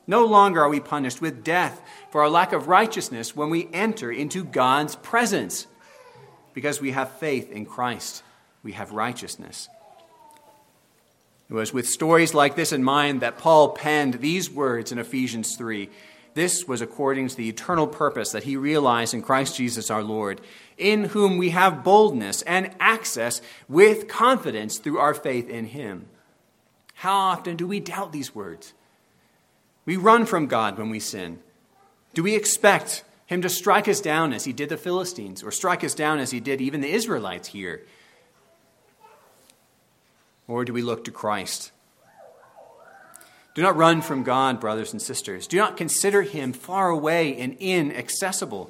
No 0.08 0.26
longer 0.26 0.62
are 0.62 0.70
we 0.70 0.80
punished 0.80 1.22
with 1.22 1.43
death 1.43 1.82
for 2.12 2.22
our 2.22 2.30
lack 2.30 2.54
of 2.54 2.70
righteousness 2.70 3.36
when 3.36 3.50
we 3.50 3.70
enter 3.74 4.10
into 4.10 4.46
God's 4.46 4.96
presence. 4.96 5.67
Because 6.54 6.82
we 6.82 6.91
have 6.91 7.12
faith 7.20 7.52
in 7.52 7.65
Christ, 7.65 8.24
we 8.63 8.72
have 8.72 8.93
righteousness. 8.93 9.67
It 11.50 11.54
was 11.54 11.74
with 11.74 11.88
stories 11.88 12.34
like 12.34 12.56
this 12.56 12.74
in 12.74 12.84
mind 12.84 13.22
that 13.22 13.38
Paul 13.38 13.70
penned 13.70 14.15
these 14.15 14.50
words 14.50 14.91
in 14.91 14.98
Ephesians 14.98 15.56
3. 15.56 15.89
This 16.34 16.67
was 16.67 16.82
according 16.82 17.30
to 17.30 17.36
the 17.36 17.50
eternal 17.50 17.88
purpose 17.88 18.32
that 18.32 18.43
he 18.43 18.58
realized 18.58 19.13
in 19.13 19.22
Christ 19.22 19.56
Jesus 19.56 19.89
our 19.89 20.04
Lord, 20.04 20.41
in 20.78 21.06
whom 21.06 21.38
we 21.38 21.50
have 21.50 21.84
boldness 21.84 22.41
and 22.43 22.76
access 22.80 23.41
with 23.67 24.08
confidence 24.08 24.78
through 24.78 25.00
our 25.00 25.13
faith 25.13 25.50
in 25.50 25.65
him. 25.65 26.08
How 26.96 27.15
often 27.15 27.56
do 27.56 27.65
we 27.65 27.80
doubt 27.80 28.12
these 28.12 28.36
words? 28.36 28.74
We 29.88 29.95
run 29.95 30.26
from 30.26 30.47
God 30.47 30.78
when 30.78 30.89
we 30.89 31.00
sin. 31.00 31.39
Do 32.13 32.21
we 32.21 32.36
expect 32.36 33.06
him 33.26 33.41
to 33.41 33.50
strike 33.50 33.88
us 33.88 34.02
down 34.02 34.34
as 34.34 34.43
he 34.43 34.52
did 34.52 34.67
the 34.67 34.76
Philistines, 34.76 35.41
or 35.41 35.50
strike 35.50 35.82
us 35.82 35.93
down 35.93 36.19
as 36.19 36.32
he 36.32 36.41
did 36.41 36.60
even 36.60 36.82
the 36.82 36.91
Israelites 36.91 37.47
here? 37.47 37.84
Or 40.45 40.65
do 40.65 40.73
we 40.73 40.82
look 40.82 41.06
to 41.06 41.12
Christ? 41.12 41.71
Do 43.56 43.62
not 43.62 43.78
run 43.78 44.02
from 44.02 44.23
God, 44.23 44.60
brothers 44.60 44.91
and 44.91 45.02
sisters. 45.02 45.47
Do 45.47 45.56
not 45.56 45.78
consider 45.78 46.21
him 46.21 46.52
far 46.52 46.89
away 46.89 47.38
and 47.38 47.56
inaccessible. 47.58 48.69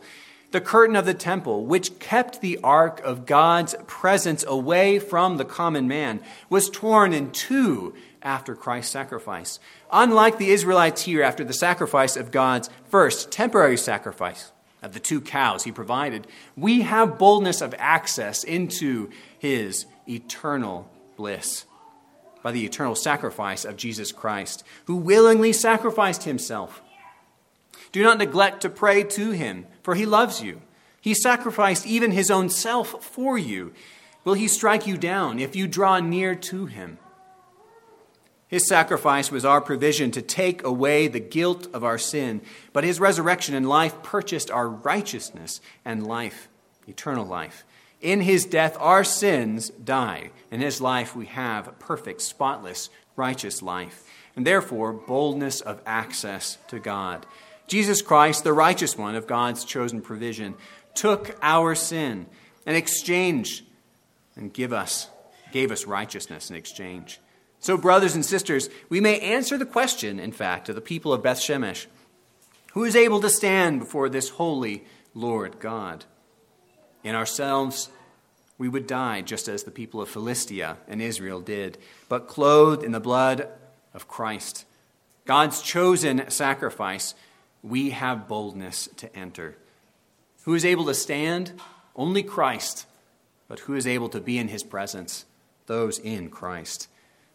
The 0.51 0.61
curtain 0.61 0.95
of 0.95 1.05
the 1.05 1.15
temple, 1.15 1.65
which 1.65 1.97
kept 1.97 2.41
the 2.41 2.59
ark 2.63 3.01
of 3.03 3.25
God's 3.25 3.73
presence 3.87 4.45
away 4.47 4.99
from 4.99 5.37
the 5.37 5.45
common 5.45 5.87
man, 5.87 6.19
was 6.47 6.69
torn 6.69 7.11
in 7.11 7.31
two 7.31 7.95
after 8.27 8.55
Christ's 8.55 8.91
sacrifice. 8.91 9.57
Unlike 9.89 10.37
the 10.37 10.49
Israelites 10.49 11.03
here 11.03 11.23
after 11.23 11.45
the 11.45 11.53
sacrifice 11.53 12.17
of 12.17 12.29
God's 12.29 12.69
first 12.89 13.31
temporary 13.31 13.77
sacrifice 13.77 14.51
of 14.81 14.93
the 14.93 14.99
two 14.99 15.21
cows 15.21 15.63
he 15.63 15.71
provided, 15.71 16.27
we 16.57 16.81
have 16.81 17.17
boldness 17.17 17.61
of 17.61 17.73
access 17.77 18.43
into 18.43 19.09
his 19.39 19.85
eternal 20.09 20.91
bliss 21.15 21.65
by 22.43 22.51
the 22.51 22.65
eternal 22.65 22.95
sacrifice 22.95 23.63
of 23.63 23.77
Jesus 23.77 24.11
Christ, 24.11 24.63
who 24.85 24.97
willingly 24.97 25.53
sacrificed 25.53 26.23
himself. 26.23 26.81
Do 27.93 28.03
not 28.03 28.17
neglect 28.17 28.61
to 28.61 28.69
pray 28.69 29.03
to 29.03 29.31
him, 29.31 29.65
for 29.83 29.95
he 29.95 30.05
loves 30.05 30.43
you. 30.43 30.61
He 30.99 31.13
sacrificed 31.13 31.87
even 31.87 32.11
his 32.11 32.29
own 32.29 32.49
self 32.49 33.03
for 33.03 33.37
you. 33.37 33.73
Will 34.25 34.33
he 34.33 34.49
strike 34.49 34.85
you 34.85 34.97
down 34.97 35.39
if 35.39 35.55
you 35.55 35.65
draw 35.65 36.01
near 36.01 36.35
to 36.35 36.65
him? 36.65 36.99
His 38.47 38.67
sacrifice 38.67 39.29
was 39.29 39.43
our 39.43 39.59
provision 39.59 40.11
to 40.11 40.21
take 40.21 40.63
away 40.63 41.07
the 41.07 41.19
guilt 41.19 41.67
of 41.73 41.83
our 41.83 41.97
sin, 41.97 42.41
but 42.71 42.85
his 42.85 42.99
resurrection 42.99 43.53
and 43.53 43.67
life 43.67 44.01
purchased 44.03 44.49
our 44.49 44.69
righteousness 44.69 45.59
and 45.83 46.07
life, 46.07 46.47
eternal 46.87 47.25
life. 47.25 47.65
In 47.99 48.21
his 48.21 48.45
death, 48.45 48.77
our 48.79 49.03
sins 49.03 49.69
die. 49.69 50.29
In 50.49 50.61
his 50.61 50.79
life, 50.79 51.15
we 51.15 51.25
have 51.25 51.67
a 51.67 51.71
perfect, 51.71 52.21
spotless, 52.21 52.89
righteous 53.17 53.61
life, 53.61 54.03
and 54.35 54.47
therefore 54.47 54.93
boldness 54.93 55.59
of 55.59 55.81
access 55.85 56.57
to 56.67 56.79
God. 56.79 57.25
Jesus 57.67 58.01
Christ, 58.01 58.45
the 58.45 58.53
righteous 58.53 58.97
one 58.97 59.15
of 59.15 59.27
God's 59.27 59.65
chosen 59.65 60.01
provision, 60.01 60.53
took 60.95 61.37
our 61.41 61.75
sin 61.75 62.27
and 62.65 62.77
exchanged 62.77 63.65
and 64.37 64.53
give 64.53 64.71
us, 64.71 65.09
gave 65.51 65.69
us 65.69 65.85
righteousness 65.85 66.49
in 66.49 66.55
exchange. 66.55 67.19
So, 67.59 67.77
brothers 67.77 68.15
and 68.15 68.25
sisters, 68.25 68.69
we 68.89 69.01
may 69.01 69.19
answer 69.19 69.57
the 69.57 69.65
question, 69.65 70.19
in 70.19 70.31
fact, 70.31 70.69
of 70.69 70.75
the 70.75 70.81
people 70.81 71.11
of 71.11 71.23
Beth 71.23 71.39
Shemesh 71.39 71.87
who 72.77 72.83
is 72.83 72.95
able 72.95 73.19
to 73.19 73.29
stand 73.29 73.79
before 73.79 74.07
this 74.07 74.29
holy 74.29 74.83
Lord 75.15 75.59
God? 75.59 76.05
In 77.03 77.15
ourselves, 77.15 77.89
we 78.59 78.69
would 78.69 78.85
die 78.85 79.21
just 79.21 79.47
as 79.47 79.63
the 79.63 79.71
people 79.71 79.99
of 79.99 80.09
Philistia 80.09 80.77
and 80.87 81.01
Israel 81.01 81.41
did, 81.41 81.79
but 82.07 82.27
clothed 82.27 82.83
in 82.83 82.91
the 82.91 82.99
blood 82.99 83.47
of 83.95 84.07
Christ, 84.07 84.65
God's 85.25 85.63
chosen 85.63 86.29
sacrifice, 86.29 87.15
we 87.63 87.89
have 87.89 88.27
boldness 88.27 88.89
to 88.97 89.15
enter. 89.15 89.57
Who 90.43 90.53
is 90.53 90.63
able 90.63 90.85
to 90.85 90.93
stand? 90.93 91.53
Only 91.95 92.21
Christ. 92.21 92.85
But 93.47 93.61
who 93.61 93.73
is 93.73 93.87
able 93.87 94.09
to 94.09 94.21
be 94.21 94.37
in 94.37 94.49
his 94.49 94.61
presence? 94.61 95.25
Those 95.65 95.97
in 95.97 96.29
Christ. 96.29 96.89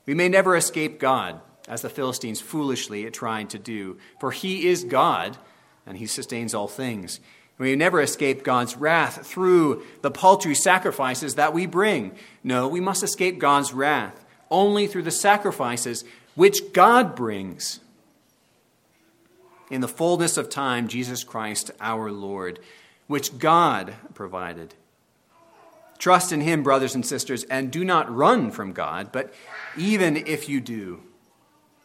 We 0.06 0.14
may 0.14 0.28
never 0.28 0.56
escape 0.56 0.98
God, 0.98 1.40
as 1.68 1.82
the 1.82 1.88
Philistines 1.88 2.40
foolishly 2.40 3.08
tried 3.10 3.50
to 3.50 3.58
do, 3.58 3.98
for 4.18 4.30
he 4.30 4.66
is 4.66 4.84
God, 4.84 5.38
and 5.86 5.98
he 5.98 6.06
sustains 6.06 6.54
all 6.54 6.68
things. 6.68 7.20
We 7.58 7.76
never 7.76 8.00
escape 8.00 8.42
God's 8.42 8.76
wrath 8.76 9.24
through 9.26 9.84
the 10.00 10.10
paltry 10.10 10.54
sacrifices 10.54 11.36
that 11.36 11.54
we 11.54 11.66
bring. 11.66 12.16
No, 12.42 12.66
we 12.66 12.80
must 12.80 13.04
escape 13.04 13.38
God's 13.38 13.72
wrath 13.72 14.24
only 14.50 14.86
through 14.86 15.02
the 15.02 15.10
sacrifices 15.10 16.04
which 16.34 16.72
God 16.72 17.14
brings. 17.14 17.80
In 19.70 19.80
the 19.80 19.88
fullness 19.88 20.36
of 20.36 20.50
time, 20.50 20.88
Jesus 20.88 21.24
Christ, 21.24 21.70
our 21.80 22.10
Lord, 22.10 22.58
which 23.06 23.38
God 23.38 23.94
provided. 24.14 24.74
Trust 26.02 26.32
in 26.32 26.40
Him, 26.40 26.64
brothers 26.64 26.96
and 26.96 27.06
sisters, 27.06 27.44
and 27.44 27.70
do 27.70 27.84
not 27.84 28.12
run 28.12 28.50
from 28.50 28.72
God, 28.72 29.12
but 29.12 29.32
even 29.78 30.16
if 30.16 30.48
you 30.48 30.60
do, 30.60 31.00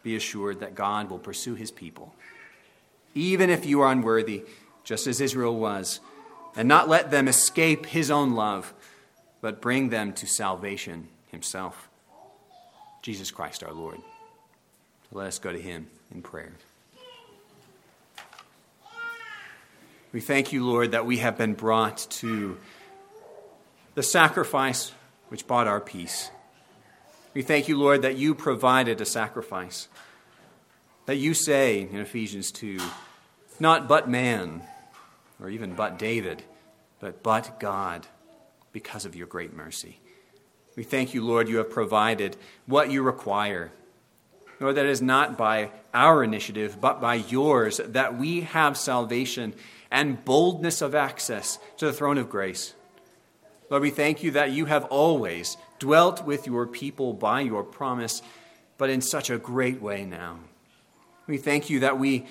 be 0.02 0.16
assured 0.16 0.62
that 0.62 0.74
God 0.74 1.12
will 1.12 1.20
pursue 1.20 1.54
His 1.54 1.70
people. 1.70 2.16
Even 3.14 3.52
if 3.52 3.64
you 3.64 3.80
are 3.82 3.92
unworthy, 3.92 4.44
just 4.84 5.06
as 5.06 5.22
Israel 5.22 5.56
was, 5.56 6.00
and 6.56 6.68
not 6.68 6.90
let 6.90 7.12
them 7.12 7.28
escape 7.28 7.86
His 7.86 8.10
own 8.10 8.34
love, 8.34 8.74
but 9.40 9.62
bring 9.62 9.90
them 9.90 10.14
to 10.14 10.26
salvation 10.26 11.10
Himself. 11.28 11.88
Jesus 13.04 13.30
Christ 13.30 13.64
our 13.64 13.72
Lord. 13.72 14.00
Let 15.12 15.28
us 15.28 15.38
go 15.38 15.52
to 15.52 15.62
Him 15.62 15.90
in 16.12 16.24
prayer. 16.24 16.54
We 20.12 20.22
thank 20.22 20.52
you, 20.52 20.66
Lord, 20.66 20.94
that 20.94 21.06
we 21.06 21.18
have 21.18 21.38
been 21.38 21.54
brought 21.54 22.08
to 22.10 22.58
the 23.98 24.04
sacrifice 24.04 24.92
which 25.30 25.48
bought 25.48 25.66
our 25.66 25.82
peace. 25.82 26.30
We 27.34 27.42
thank 27.42 27.68
you, 27.68 27.80
Lord, 27.80 28.04
that 28.04 28.16
you 28.16 28.36
provided 28.36 29.02
a 29.02 29.06
sacrifice. 29.06 29.88
That 31.08 31.16
you 31.16 31.34
say 31.34 31.82
in 31.82 31.98
Ephesians 31.98 32.52
2, 32.52 32.80
not 33.60 33.88
but 33.88 34.08
man, 34.08 34.62
or 35.42 35.50
even 35.50 35.74
but 35.74 35.98
David, 35.98 36.44
but 37.00 37.24
but 37.24 37.60
God, 37.60 38.06
because 38.72 39.04
of 39.04 39.16
your 39.16 39.26
great 39.26 39.56
mercy. 39.56 40.00
We 40.76 40.84
thank 40.84 41.16
you, 41.16 41.26
Lord, 41.26 41.50
you 41.50 41.58
have 41.58 41.72
provided 41.72 42.38
what 42.68 42.92
you 42.92 43.02
require. 43.02 43.72
Lord, 44.60 44.76
that 44.76 44.86
is 44.86 45.02
not 45.02 45.40
by 45.40 45.72
our 45.92 46.24
initiative, 46.24 46.80
but 46.80 47.02
by 47.02 47.16
yours, 47.16 47.82
that 47.84 48.16
we 48.16 48.42
have 48.42 48.78
salvation 48.78 49.56
and 49.90 50.24
boldness 50.24 50.84
of 50.84 50.94
access 50.94 51.58
to 51.78 51.88
the 51.88 51.94
throne 51.94 52.20
of 52.20 52.30
grace. 52.30 52.76
Lord, 53.70 53.84
we 53.84 53.90
thank 53.90 54.24
you 54.24 54.32
that 54.32 54.52
you 54.52 54.66
have 54.66 54.86
always 54.86 55.58
dwelt 55.80 56.26
with 56.26 56.48
your 56.48 56.66
people 56.66 57.14
by 57.14 57.42
your 57.42 57.64
promise, 57.64 58.22
but 58.78 58.90
in 58.90 59.02
such 59.02 59.30
a 59.30 59.38
great 59.38 59.82
way 59.82 60.06
now. 60.06 60.40
We 61.28 61.38
thank 61.38 61.70
you 61.70 61.82
that 61.82 62.00
we 62.00 62.26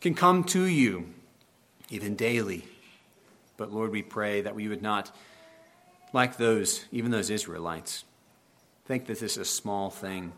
can 0.00 0.14
come 0.14 0.44
to 0.44 0.64
you 0.64 1.06
even 1.88 2.14
daily. 2.14 2.64
But 3.56 3.72
Lord, 3.72 3.90
we 3.90 4.02
pray 4.02 4.42
that 4.42 4.54
we 4.54 4.68
would 4.68 4.82
not, 4.82 5.14
like 6.12 6.36
those, 6.36 6.84
even 6.92 7.10
those 7.10 7.30
Israelites, 7.30 8.04
think 8.84 9.06
that 9.06 9.18
this 9.20 9.32
is 9.32 9.38
a 9.38 9.44
small 9.44 9.88
thing 9.88 10.32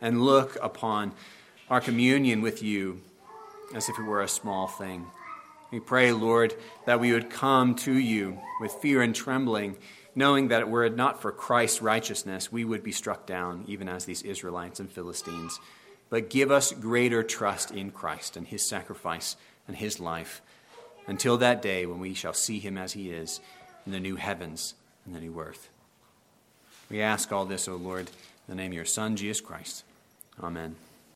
and 0.00 0.22
look 0.22 0.56
upon 0.62 1.12
our 1.68 1.80
communion 1.80 2.42
with 2.42 2.62
you 2.62 3.00
as 3.74 3.88
if 3.88 3.98
it 3.98 4.02
were 4.02 4.22
a 4.22 4.28
small 4.28 4.68
thing. 4.68 5.06
We 5.74 5.80
pray, 5.80 6.12
Lord, 6.12 6.54
that 6.86 7.00
we 7.00 7.12
would 7.12 7.30
come 7.30 7.74
to 7.78 7.92
you 7.92 8.38
with 8.60 8.70
fear 8.74 9.02
and 9.02 9.12
trembling, 9.12 9.76
knowing 10.14 10.46
that 10.48 10.70
were 10.70 10.84
it 10.84 10.94
not 10.94 11.20
for 11.20 11.32
Christ's 11.32 11.82
righteousness, 11.82 12.52
we 12.52 12.64
would 12.64 12.84
be 12.84 12.92
struck 12.92 13.26
down, 13.26 13.64
even 13.66 13.88
as 13.88 14.04
these 14.04 14.22
Israelites 14.22 14.78
and 14.78 14.88
Philistines. 14.88 15.58
But 16.10 16.30
give 16.30 16.52
us 16.52 16.70
greater 16.70 17.24
trust 17.24 17.72
in 17.72 17.90
Christ 17.90 18.36
and 18.36 18.46
his 18.46 18.64
sacrifice 18.64 19.34
and 19.66 19.76
his 19.76 19.98
life 19.98 20.42
until 21.08 21.38
that 21.38 21.60
day 21.60 21.86
when 21.86 21.98
we 21.98 22.14
shall 22.14 22.34
see 22.34 22.60
him 22.60 22.78
as 22.78 22.92
he 22.92 23.10
is 23.10 23.40
in 23.84 23.90
the 23.90 23.98
new 23.98 24.14
heavens 24.14 24.74
and 25.04 25.12
the 25.12 25.20
new 25.20 25.40
earth. 25.40 25.70
We 26.88 27.02
ask 27.02 27.32
all 27.32 27.46
this, 27.46 27.66
O 27.66 27.74
Lord, 27.74 28.06
in 28.06 28.12
the 28.46 28.54
name 28.54 28.70
of 28.70 28.76
your 28.76 28.84
Son, 28.84 29.16
Jesus 29.16 29.40
Christ. 29.40 29.82
Amen. 30.40 30.76